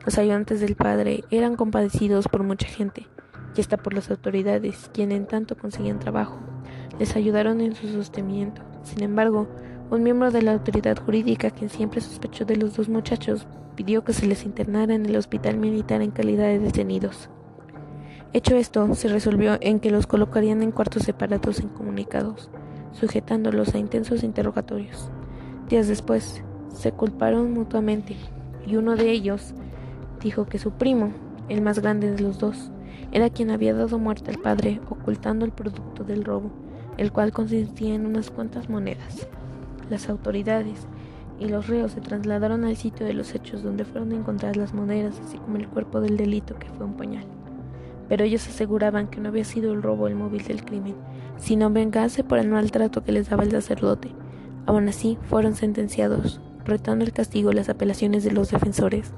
Los 0.06 0.20
ayudantes 0.20 0.62
del 0.62 0.76
padre 0.76 1.24
eran 1.32 1.56
compadecidos 1.56 2.28
por 2.28 2.44
mucha 2.44 2.68
gente, 2.68 3.08
y 3.58 3.62
hasta 3.62 3.78
por 3.78 3.96
las 3.96 4.12
autoridades, 4.12 4.92
quienes 4.94 5.18
en 5.18 5.26
tanto 5.26 5.58
conseguían 5.58 5.98
trabajo. 5.98 6.38
Les 7.00 7.16
ayudaron 7.16 7.60
en 7.60 7.74
su 7.74 7.88
sostenimiento. 7.88 8.62
Sin 8.84 9.02
embargo, 9.02 9.48
un 9.90 10.04
miembro 10.04 10.30
de 10.30 10.44
la 10.44 10.54
autoridad 10.54 11.00
jurídica, 11.04 11.50
quien 11.50 11.72
siempre 11.72 12.02
sospechó 12.02 12.46
de 12.46 12.58
los 12.58 12.76
dos 12.76 12.88
muchachos, 12.88 13.48
pidió 13.76 14.04
que 14.04 14.14
se 14.14 14.28
les 14.28 14.46
internara 14.46 14.94
en 14.94 15.08
el 15.08 15.16
hospital 15.16 15.58
militar 15.58 16.04
en 16.04 16.12
calidad 16.12 16.46
de 16.46 16.60
detenidos. 16.60 17.32
Hecho 18.34 18.56
esto, 18.56 18.96
se 18.96 19.10
resolvió 19.10 19.58
en 19.62 19.80
que 19.80 19.92
los 19.92 20.08
colocarían 20.08 20.64
en 20.64 20.72
cuartos 20.72 21.04
separados 21.04 21.60
e 21.60 21.64
incomunicados 21.64 22.50
sujetándolos 22.94 23.76
a 23.76 23.80
intensos 23.80 24.24
interrogatorios. 24.24 25.10
Días 25.70 25.88
después, 25.88 26.44
se 26.74 26.92
culparon 26.92 27.54
mutuamente 27.54 28.16
y 28.66 28.76
uno 28.76 28.96
de 28.96 29.12
ellos 29.12 29.54
dijo 30.22 30.46
que 30.46 30.58
su 30.58 30.72
primo, 30.72 31.12
el 31.50 31.62
más 31.62 31.80
grande 31.80 32.12
de 32.12 32.22
los 32.22 32.40
dos, 32.40 32.72
era 33.12 33.30
quien 33.30 33.52
había 33.52 33.76
dado 33.76 34.00
muerte 34.00 34.32
al 34.32 34.40
padre 34.40 34.82
ocultando 34.90 35.46
el 35.46 35.52
producto 35.52 36.04
del 36.04 36.24
robo, 36.24 36.52
el 36.98 37.12
cual 37.12 37.32
consistía 37.32 37.94
en 37.94 38.06
unas 38.06 38.32
cuantas 38.32 38.70
monedas. 38.70 39.28
Las 39.90 40.10
autoridades 40.10 40.88
y 41.40 41.50
los 41.50 41.68
reos 41.68 41.92
se 41.92 42.02
trasladaron 42.02 42.64
al 42.64 42.78
sitio 42.78 43.06
de 43.06 43.14
los 43.14 43.36
hechos 43.36 43.62
donde 43.62 43.86
fueron 43.86 44.12
encontradas 44.12 44.58
las 44.58 44.74
monedas, 44.74 45.20
así 45.20 45.38
como 45.38 45.58
el 45.58 45.68
cuerpo 45.68 46.02
del 46.02 46.18
delito 46.18 46.58
que 46.58 46.70
fue 46.70 46.86
un 46.86 46.94
puñal. 46.94 47.26
Pero 48.10 48.24
ellos 48.24 48.48
aseguraban 48.48 49.08
que 49.08 49.20
no 49.20 49.30
había 49.30 49.46
sido 49.46 49.74
el 49.74 49.82
robo 49.82 50.08
el 50.08 50.16
móvil 50.16 50.44
del 50.44 50.64
crimen, 50.64 50.96
sino 51.38 51.70
vengarse 51.70 52.24
por 52.24 52.38
el 52.40 52.50
maltrato 52.50 53.04
que 53.04 53.12
les 53.12 53.30
daba 53.30 53.44
el 53.44 53.52
sacerdote. 53.52 54.12
Aún 54.66 54.88
así, 54.88 55.18
fueron 55.30 55.56
sentenciados, 55.56 56.42
retando 56.66 57.04
el 57.04 57.14
castigo 57.14 57.52
las 57.52 57.70
apelaciones 57.70 58.24
de 58.24 58.32
los 58.32 58.52
defensores. 58.52 59.12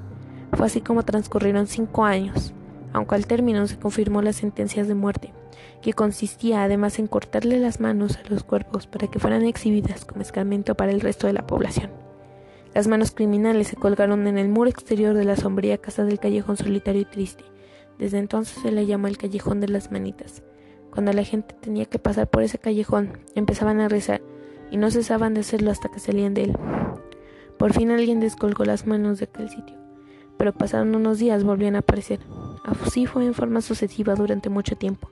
Fue 0.52 0.66
así 0.66 0.80
como 0.80 1.04
transcurrieron 1.04 1.66
cinco 1.66 2.04
años, 2.04 2.52
aunque 2.92 3.14
al 3.14 3.26
término 3.26 3.66
se 3.66 3.78
confirmó 3.78 4.22
las 4.22 4.36
sentencias 4.36 4.88
de 4.88 4.94
muerte, 4.94 5.32
que 5.82 5.92
consistía 5.92 6.62
además 6.62 6.98
en 6.98 7.06
cortarle 7.06 7.58
las 7.60 7.80
manos 7.80 8.16
a 8.16 8.28
los 8.28 8.42
cuerpos 8.42 8.86
para 8.86 9.08
que 9.08 9.18
fueran 9.18 9.44
exhibidas 9.44 10.04
como 10.04 10.22
escarmiento 10.22 10.74
para 10.74 10.92
el 10.92 11.00
resto 11.00 11.26
de 11.26 11.32
la 11.32 11.46
población. 11.46 11.90
Las 12.74 12.88
manos 12.88 13.10
criminales 13.10 13.68
se 13.68 13.76
colgaron 13.76 14.26
en 14.26 14.36
el 14.36 14.48
muro 14.48 14.68
exterior 14.68 15.14
de 15.14 15.24
la 15.24 15.36
sombría 15.36 15.78
casa 15.78 16.04
del 16.04 16.18
callejón 16.18 16.56
solitario 16.56 17.02
y 17.02 17.06
triste. 17.06 17.44
Desde 17.98 18.18
entonces 18.18 18.62
se 18.62 18.70
le 18.70 18.86
llamó 18.86 19.06
el 19.06 19.18
callejón 19.18 19.60
de 19.60 19.68
las 19.68 19.90
manitas. 19.90 20.42
Cuando 20.90 21.12
la 21.12 21.24
gente 21.24 21.54
tenía 21.60 21.86
que 21.86 21.98
pasar 21.98 22.28
por 22.28 22.42
ese 22.42 22.58
callejón, 22.58 23.18
empezaban 23.34 23.80
a 23.80 23.88
rezar 23.88 24.22
y 24.70 24.76
no 24.76 24.90
cesaban 24.90 25.34
de 25.34 25.40
hacerlo 25.40 25.70
hasta 25.70 25.90
que 25.90 26.00
salían 26.00 26.34
de 26.34 26.44
él. 26.44 26.58
Por 27.58 27.72
fin 27.72 27.90
alguien 27.90 28.20
descolgó 28.20 28.64
las 28.64 28.86
manos 28.86 29.18
de 29.18 29.24
aquel 29.24 29.48
sitio, 29.48 29.76
pero 30.36 30.52
pasaron 30.52 30.94
unos 30.94 31.18
días 31.18 31.44
volvían 31.44 31.76
a 31.76 31.80
aparecer. 31.80 32.20
Así 32.64 33.06
fue 33.06 33.24
en 33.24 33.34
forma 33.34 33.60
sucesiva 33.60 34.14
durante 34.14 34.50
mucho 34.50 34.76
tiempo, 34.76 35.10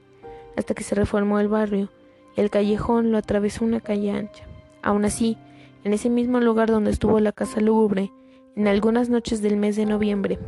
hasta 0.57 0.75
que 0.75 0.85
se 0.85 0.95
reformó 0.95 1.39
el 1.41 1.49
barrio 1.49 1.91
y 2.37 2.41
el 2.41 2.51
callejón 2.51 3.13
lo 3.13 3.19
atravesó 3.19 3.65
una 3.65 3.81
calle 3.81 4.11
ancha. 4.11 4.45
Aún 4.83 5.05
así, 5.05 5.39
en 5.85 5.93
ese 5.93 6.11
mismo 6.11 6.41
lugar 6.41 6.71
donde 6.71 6.91
estuvo 6.91 7.21
la 7.21 7.33
casa 7.33 7.61
lúgubre, 7.61 8.11
en 8.57 8.69
algunas 8.69 9.09
noches 9.09 9.43
del 9.43 9.57
mes 9.57 9.77
de 9.77 9.87
noviembre, 9.87 10.39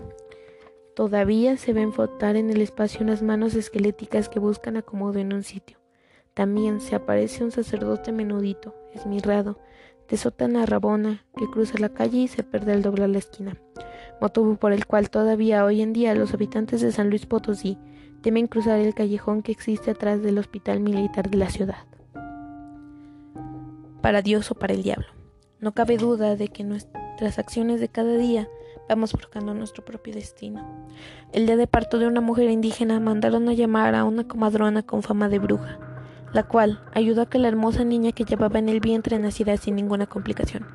Todavía 0.96 1.58
se 1.58 1.74
ven 1.74 1.92
flotar 1.92 2.36
en 2.36 2.48
el 2.48 2.62
espacio 2.62 3.02
unas 3.02 3.20
manos 3.20 3.54
esqueléticas 3.54 4.30
que 4.30 4.38
buscan 4.38 4.78
acomodo 4.78 5.18
en 5.18 5.34
un 5.34 5.42
sitio. 5.42 5.76
También 6.32 6.80
se 6.80 6.96
aparece 6.96 7.44
un 7.44 7.50
sacerdote 7.50 8.12
menudito, 8.12 8.74
esmirrado, 8.94 9.58
de 10.08 10.16
sotana 10.16 10.64
rabona, 10.64 11.22
que 11.36 11.50
cruza 11.50 11.76
la 11.76 11.90
calle 11.90 12.20
y 12.20 12.28
se 12.28 12.42
pierde 12.42 12.72
al 12.72 12.80
doblar 12.80 13.10
la 13.10 13.18
esquina, 13.18 13.58
motivo 14.22 14.56
por 14.56 14.72
el 14.72 14.86
cual 14.86 15.10
todavía 15.10 15.66
hoy 15.66 15.82
en 15.82 15.92
día 15.92 16.14
los 16.14 16.32
habitantes 16.32 16.80
de 16.80 16.92
San 16.92 17.10
Luis 17.10 17.26
Potosí 17.26 17.76
temen 18.22 18.46
cruzar 18.46 18.78
el 18.78 18.94
callejón 18.94 19.42
que 19.42 19.52
existe 19.52 19.90
atrás 19.90 20.22
del 20.22 20.38
hospital 20.38 20.80
militar 20.80 21.28
de 21.28 21.36
la 21.36 21.50
ciudad. 21.50 21.84
Para 24.00 24.22
Dios 24.22 24.50
o 24.50 24.54
para 24.54 24.72
el 24.72 24.82
diablo. 24.82 25.08
No 25.60 25.74
cabe 25.74 25.98
duda 25.98 26.36
de 26.36 26.48
que 26.48 26.64
nuestras 26.64 27.38
acciones 27.38 27.80
de 27.80 27.88
cada 27.90 28.16
día 28.16 28.48
vamos 28.88 29.12
forjando 29.12 29.54
nuestro 29.54 29.84
propio 29.84 30.14
destino. 30.14 30.86
El 31.32 31.46
día 31.46 31.56
de 31.56 31.66
parto 31.66 31.98
de 31.98 32.06
una 32.06 32.20
mujer 32.20 32.50
indígena 32.50 33.00
mandaron 33.00 33.48
a 33.48 33.52
llamar 33.52 33.94
a 33.94 34.04
una 34.04 34.26
comadrona 34.28 34.82
con 34.82 35.02
fama 35.02 35.28
de 35.28 35.38
bruja, 35.38 35.78
la 36.32 36.44
cual 36.44 36.82
ayudó 36.94 37.22
a 37.22 37.28
que 37.28 37.38
la 37.38 37.48
hermosa 37.48 37.84
niña 37.84 38.12
que 38.12 38.24
llevaba 38.24 38.58
en 38.58 38.68
el 38.68 38.80
vientre 38.80 39.18
naciera 39.18 39.56
sin 39.56 39.76
ninguna 39.76 40.06
complicación. 40.06 40.66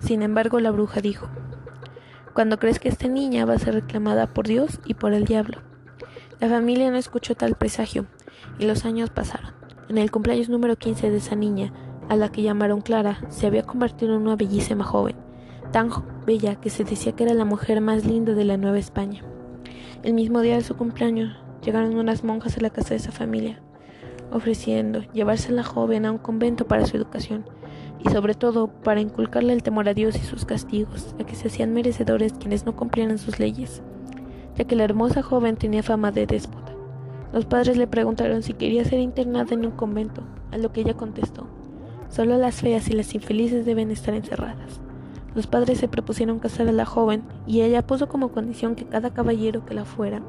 Sin 0.00 0.22
embargo, 0.22 0.60
la 0.60 0.70
bruja 0.70 1.00
dijo, 1.00 1.28
cuando 2.34 2.58
crees 2.58 2.78
que 2.78 2.88
esta 2.88 3.08
niña 3.08 3.44
va 3.44 3.54
a 3.54 3.58
ser 3.58 3.74
reclamada 3.74 4.32
por 4.32 4.48
Dios 4.48 4.80
y 4.86 4.94
por 4.94 5.12
el 5.12 5.24
diablo. 5.24 5.58
La 6.40 6.48
familia 6.48 6.90
no 6.90 6.96
escuchó 6.96 7.34
tal 7.34 7.54
presagio 7.54 8.06
y 8.58 8.66
los 8.66 8.84
años 8.84 9.10
pasaron. 9.10 9.52
En 9.88 9.98
el 9.98 10.10
cumpleaños 10.10 10.48
número 10.48 10.76
15 10.76 11.10
de 11.10 11.18
esa 11.18 11.36
niña, 11.36 11.72
a 12.08 12.16
la 12.16 12.32
que 12.32 12.42
llamaron 12.42 12.80
Clara, 12.80 13.20
se 13.28 13.46
había 13.46 13.62
convertido 13.62 14.14
en 14.14 14.22
una 14.22 14.36
bellísima 14.36 14.84
joven 14.84 15.16
tan 15.72 15.90
bella 16.26 16.56
que 16.56 16.68
se 16.68 16.84
decía 16.84 17.12
que 17.12 17.24
era 17.24 17.32
la 17.32 17.46
mujer 17.46 17.80
más 17.80 18.04
linda 18.04 18.34
de 18.34 18.44
la 18.44 18.58
Nueva 18.58 18.78
España. 18.78 19.22
El 20.02 20.12
mismo 20.12 20.42
día 20.42 20.56
de 20.56 20.62
su 20.62 20.76
cumpleaños 20.76 21.34
llegaron 21.64 21.96
unas 21.96 22.24
monjas 22.24 22.58
a 22.58 22.60
la 22.60 22.68
casa 22.68 22.90
de 22.90 22.96
esa 22.96 23.10
familia, 23.10 23.62
ofreciendo 24.30 25.00
llevarse 25.14 25.50
a 25.50 25.54
la 25.54 25.64
joven 25.64 26.04
a 26.04 26.12
un 26.12 26.18
convento 26.18 26.66
para 26.66 26.84
su 26.84 26.98
educación 26.98 27.46
y 28.04 28.10
sobre 28.10 28.34
todo 28.34 28.66
para 28.68 29.00
inculcarle 29.00 29.54
el 29.54 29.62
temor 29.62 29.88
a 29.88 29.94
Dios 29.94 30.16
y 30.16 30.20
sus 30.20 30.44
castigos, 30.44 31.14
a 31.18 31.24
que 31.24 31.34
se 31.34 31.48
hacían 31.48 31.72
merecedores 31.72 32.34
quienes 32.34 32.66
no 32.66 32.76
cumplieran 32.76 33.16
sus 33.16 33.38
leyes, 33.38 33.82
ya 34.56 34.64
que 34.64 34.76
la 34.76 34.84
hermosa 34.84 35.22
joven 35.22 35.56
tenía 35.56 35.82
fama 35.82 36.12
de 36.12 36.26
déspota. 36.26 36.74
Los 37.32 37.46
padres 37.46 37.78
le 37.78 37.86
preguntaron 37.86 38.42
si 38.42 38.52
quería 38.52 38.84
ser 38.84 38.98
internada 38.98 39.54
en 39.54 39.64
un 39.64 39.72
convento, 39.72 40.22
a 40.50 40.58
lo 40.58 40.70
que 40.70 40.82
ella 40.82 40.94
contestó, 40.94 41.46
solo 42.10 42.36
las 42.36 42.60
feas 42.60 42.88
y 42.88 42.92
las 42.92 43.14
infelices 43.14 43.64
deben 43.64 43.90
estar 43.90 44.12
encerradas. 44.12 44.82
Los 45.34 45.46
padres 45.46 45.78
se 45.78 45.88
propusieron 45.88 46.38
casar 46.38 46.68
a 46.68 46.72
la 46.72 46.84
joven 46.84 47.22
y 47.46 47.62
ella 47.62 47.86
puso 47.86 48.08
como 48.08 48.32
condición 48.32 48.74
que 48.74 48.84
cada 48.84 49.14
caballero 49.14 49.64
que 49.64 49.74
la 49.74 49.84
fuera 49.84 50.22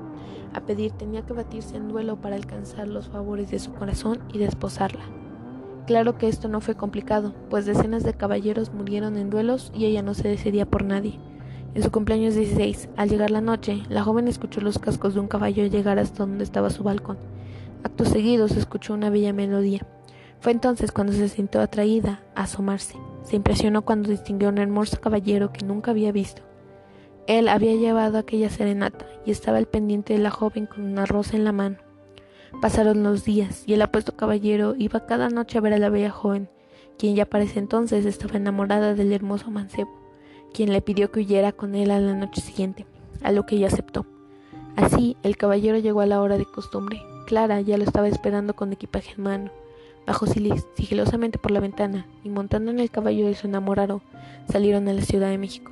a 0.53 0.61
pedir 0.61 0.91
tenía 0.91 1.23
que 1.23 1.33
batirse 1.33 1.75
en 1.77 1.89
duelo 1.89 2.17
para 2.17 2.35
alcanzar 2.35 2.87
los 2.87 3.09
favores 3.09 3.49
de 3.49 3.59
su 3.59 3.73
corazón 3.73 4.19
y 4.31 4.37
desposarla. 4.37 5.03
Claro 5.87 6.17
que 6.17 6.29
esto 6.29 6.47
no 6.47 6.61
fue 6.61 6.75
complicado, 6.75 7.33
pues 7.49 7.65
decenas 7.65 8.03
de 8.03 8.13
caballeros 8.13 8.73
murieron 8.73 9.17
en 9.17 9.29
duelos 9.29 9.71
y 9.75 9.85
ella 9.85 10.01
no 10.01 10.13
se 10.13 10.29
decidía 10.29 10.65
por 10.65 10.85
nadie. 10.85 11.19
En 11.73 11.83
su 11.83 11.91
cumpleaños 11.91 12.35
16, 12.35 12.89
al 12.95 13.09
llegar 13.09 13.31
la 13.31 13.41
noche, 13.41 13.83
la 13.89 14.03
joven 14.03 14.27
escuchó 14.27 14.61
los 14.61 14.79
cascos 14.79 15.15
de 15.15 15.19
un 15.19 15.27
caballo 15.27 15.65
llegar 15.65 15.99
hasta 15.99 16.19
donde 16.19 16.43
estaba 16.43 16.69
su 16.69 16.83
balcón. 16.83 17.17
Acto 17.83 18.05
seguido 18.05 18.47
se 18.47 18.59
escuchó 18.59 18.93
una 18.93 19.09
bella 19.09 19.33
melodía. 19.33 19.85
Fue 20.39 20.51
entonces 20.51 20.91
cuando 20.91 21.13
se 21.13 21.27
sintió 21.27 21.61
atraída 21.61 22.21
a 22.35 22.43
asomarse. 22.43 22.95
Se 23.23 23.35
impresionó 23.35 23.83
cuando 23.83 24.09
distinguió 24.09 24.49
un 24.49 24.57
hermoso 24.57 24.99
caballero 24.99 25.51
que 25.51 25.65
nunca 25.65 25.91
había 25.91 26.11
visto. 26.11 26.41
Él 27.25 27.47
había 27.47 27.73
llevado 27.75 28.17
aquella 28.17 28.49
serenata 28.49 29.05
y 29.25 29.31
estaba 29.31 29.57
al 29.57 29.65
pendiente 29.65 30.13
de 30.13 30.19
la 30.19 30.29
joven 30.29 30.65
con 30.65 30.83
una 30.83 31.05
rosa 31.05 31.37
en 31.37 31.45
la 31.45 31.53
mano. 31.53 31.77
Pasaron 32.61 33.03
los 33.03 33.23
días 33.23 33.63
y 33.65 33.73
el 33.73 33.81
apuesto 33.81 34.15
caballero 34.15 34.75
iba 34.77 35.05
cada 35.05 35.29
noche 35.29 35.57
a 35.57 35.61
ver 35.61 35.73
a 35.73 35.77
la 35.77 35.89
bella 35.89 36.11
joven, 36.11 36.49
quien 36.97 37.15
ya 37.15 37.25
para 37.25 37.45
ese 37.45 37.59
entonces 37.59 38.05
estaba 38.05 38.35
enamorada 38.35 38.93
del 38.93 39.13
hermoso 39.13 39.49
mancebo, 39.49 39.91
quien 40.53 40.71
le 40.71 40.81
pidió 40.81 41.11
que 41.11 41.21
huyera 41.21 41.53
con 41.53 41.75
él 41.75 41.91
a 41.91 41.99
la 41.99 42.13
noche 42.13 42.41
siguiente, 42.41 42.85
a 43.23 43.31
lo 43.31 43.45
que 43.45 43.55
ella 43.55 43.67
aceptó. 43.67 44.05
Así, 44.75 45.17
el 45.23 45.37
caballero 45.37 45.77
llegó 45.77 46.01
a 46.01 46.05
la 46.05 46.21
hora 46.21 46.37
de 46.37 46.45
costumbre. 46.45 47.01
Clara 47.25 47.61
ya 47.61 47.77
lo 47.77 47.83
estaba 47.83 48.07
esperando 48.07 48.55
con 48.55 48.73
equipaje 48.73 49.13
en 49.17 49.23
mano. 49.23 49.51
Bajó 50.05 50.25
sigilosamente 50.25 51.39
por 51.39 51.51
la 51.51 51.59
ventana 51.59 52.07
y 52.23 52.29
montando 52.29 52.71
en 52.71 52.79
el 52.79 52.91
caballo 52.91 53.25
de 53.25 53.35
su 53.35 53.47
enamorado, 53.47 54.01
salieron 54.51 54.87
a 54.87 54.93
la 54.93 55.01
Ciudad 55.01 55.29
de 55.29 55.37
México. 55.37 55.71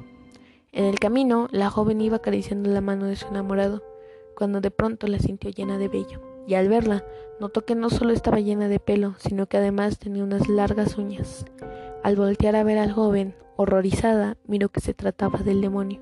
En 0.72 0.86
el 0.86 1.00
camino, 1.00 1.48
la 1.52 1.70
joven 1.70 2.00
iba 2.02 2.18
acariciando 2.18 2.70
la 2.70 2.82
mano 2.82 3.06
de 3.06 3.18
su 3.18 3.28
enamorado, 3.28 3.84
cuando 4.36 4.62
de 4.62 4.72
pronto 4.72 5.08
la 5.08 5.20
sintió 5.20 5.50
llena 5.50 5.78
de 5.78 5.90
vello, 5.90 6.22
y 6.48 6.54
al 6.54 6.70
verla, 6.70 7.04
notó 7.40 7.66
que 7.66 7.76
no 7.76 7.90
solo 7.90 8.14
estaba 8.14 8.40
llena 8.40 8.68
de 8.68 8.80
pelo, 8.80 9.16
sino 9.20 9.48
que 9.48 9.58
además 9.58 10.00
tenía 10.00 10.24
unas 10.24 10.48
largas 10.48 10.98
uñas. 10.98 11.46
Al 12.04 12.16
voltear 12.16 12.56
a 12.56 12.64
ver 12.64 12.78
al 12.78 12.92
joven, 12.92 13.36
horrorizada, 13.58 14.38
miró 14.48 14.70
que 14.70 14.80
se 14.80 14.94
trataba 14.94 15.40
del 15.40 15.62
demonio. 15.62 16.02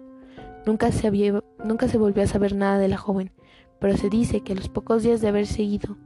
Nunca 0.65 0.91
se, 0.91 1.07
había, 1.07 1.43
nunca 1.63 1.87
se 1.87 1.97
volvió 1.97 2.23
a 2.23 2.27
saber 2.27 2.55
nada 2.55 2.77
de 2.77 2.89
la 2.89 2.97
joven, 2.97 3.31
pero 3.79 3.97
se 3.97 4.09
dice 4.09 4.41
que 4.41 4.53
a 4.53 4.55
los 4.55 4.69
pocos 4.69 5.03
días 5.03 5.19
de 5.21 5.29
haber 5.29 5.47
seguido, 5.47 5.97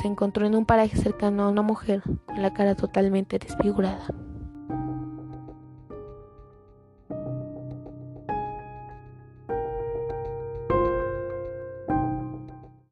se 0.00 0.08
encontró 0.08 0.46
en 0.46 0.54
un 0.54 0.64
paraje 0.64 0.96
cercano 0.96 1.44
a 1.44 1.48
una 1.48 1.62
mujer 1.62 2.02
con 2.26 2.42
la 2.42 2.52
cara 2.52 2.74
totalmente 2.74 3.38
desfigurada. 3.38 4.06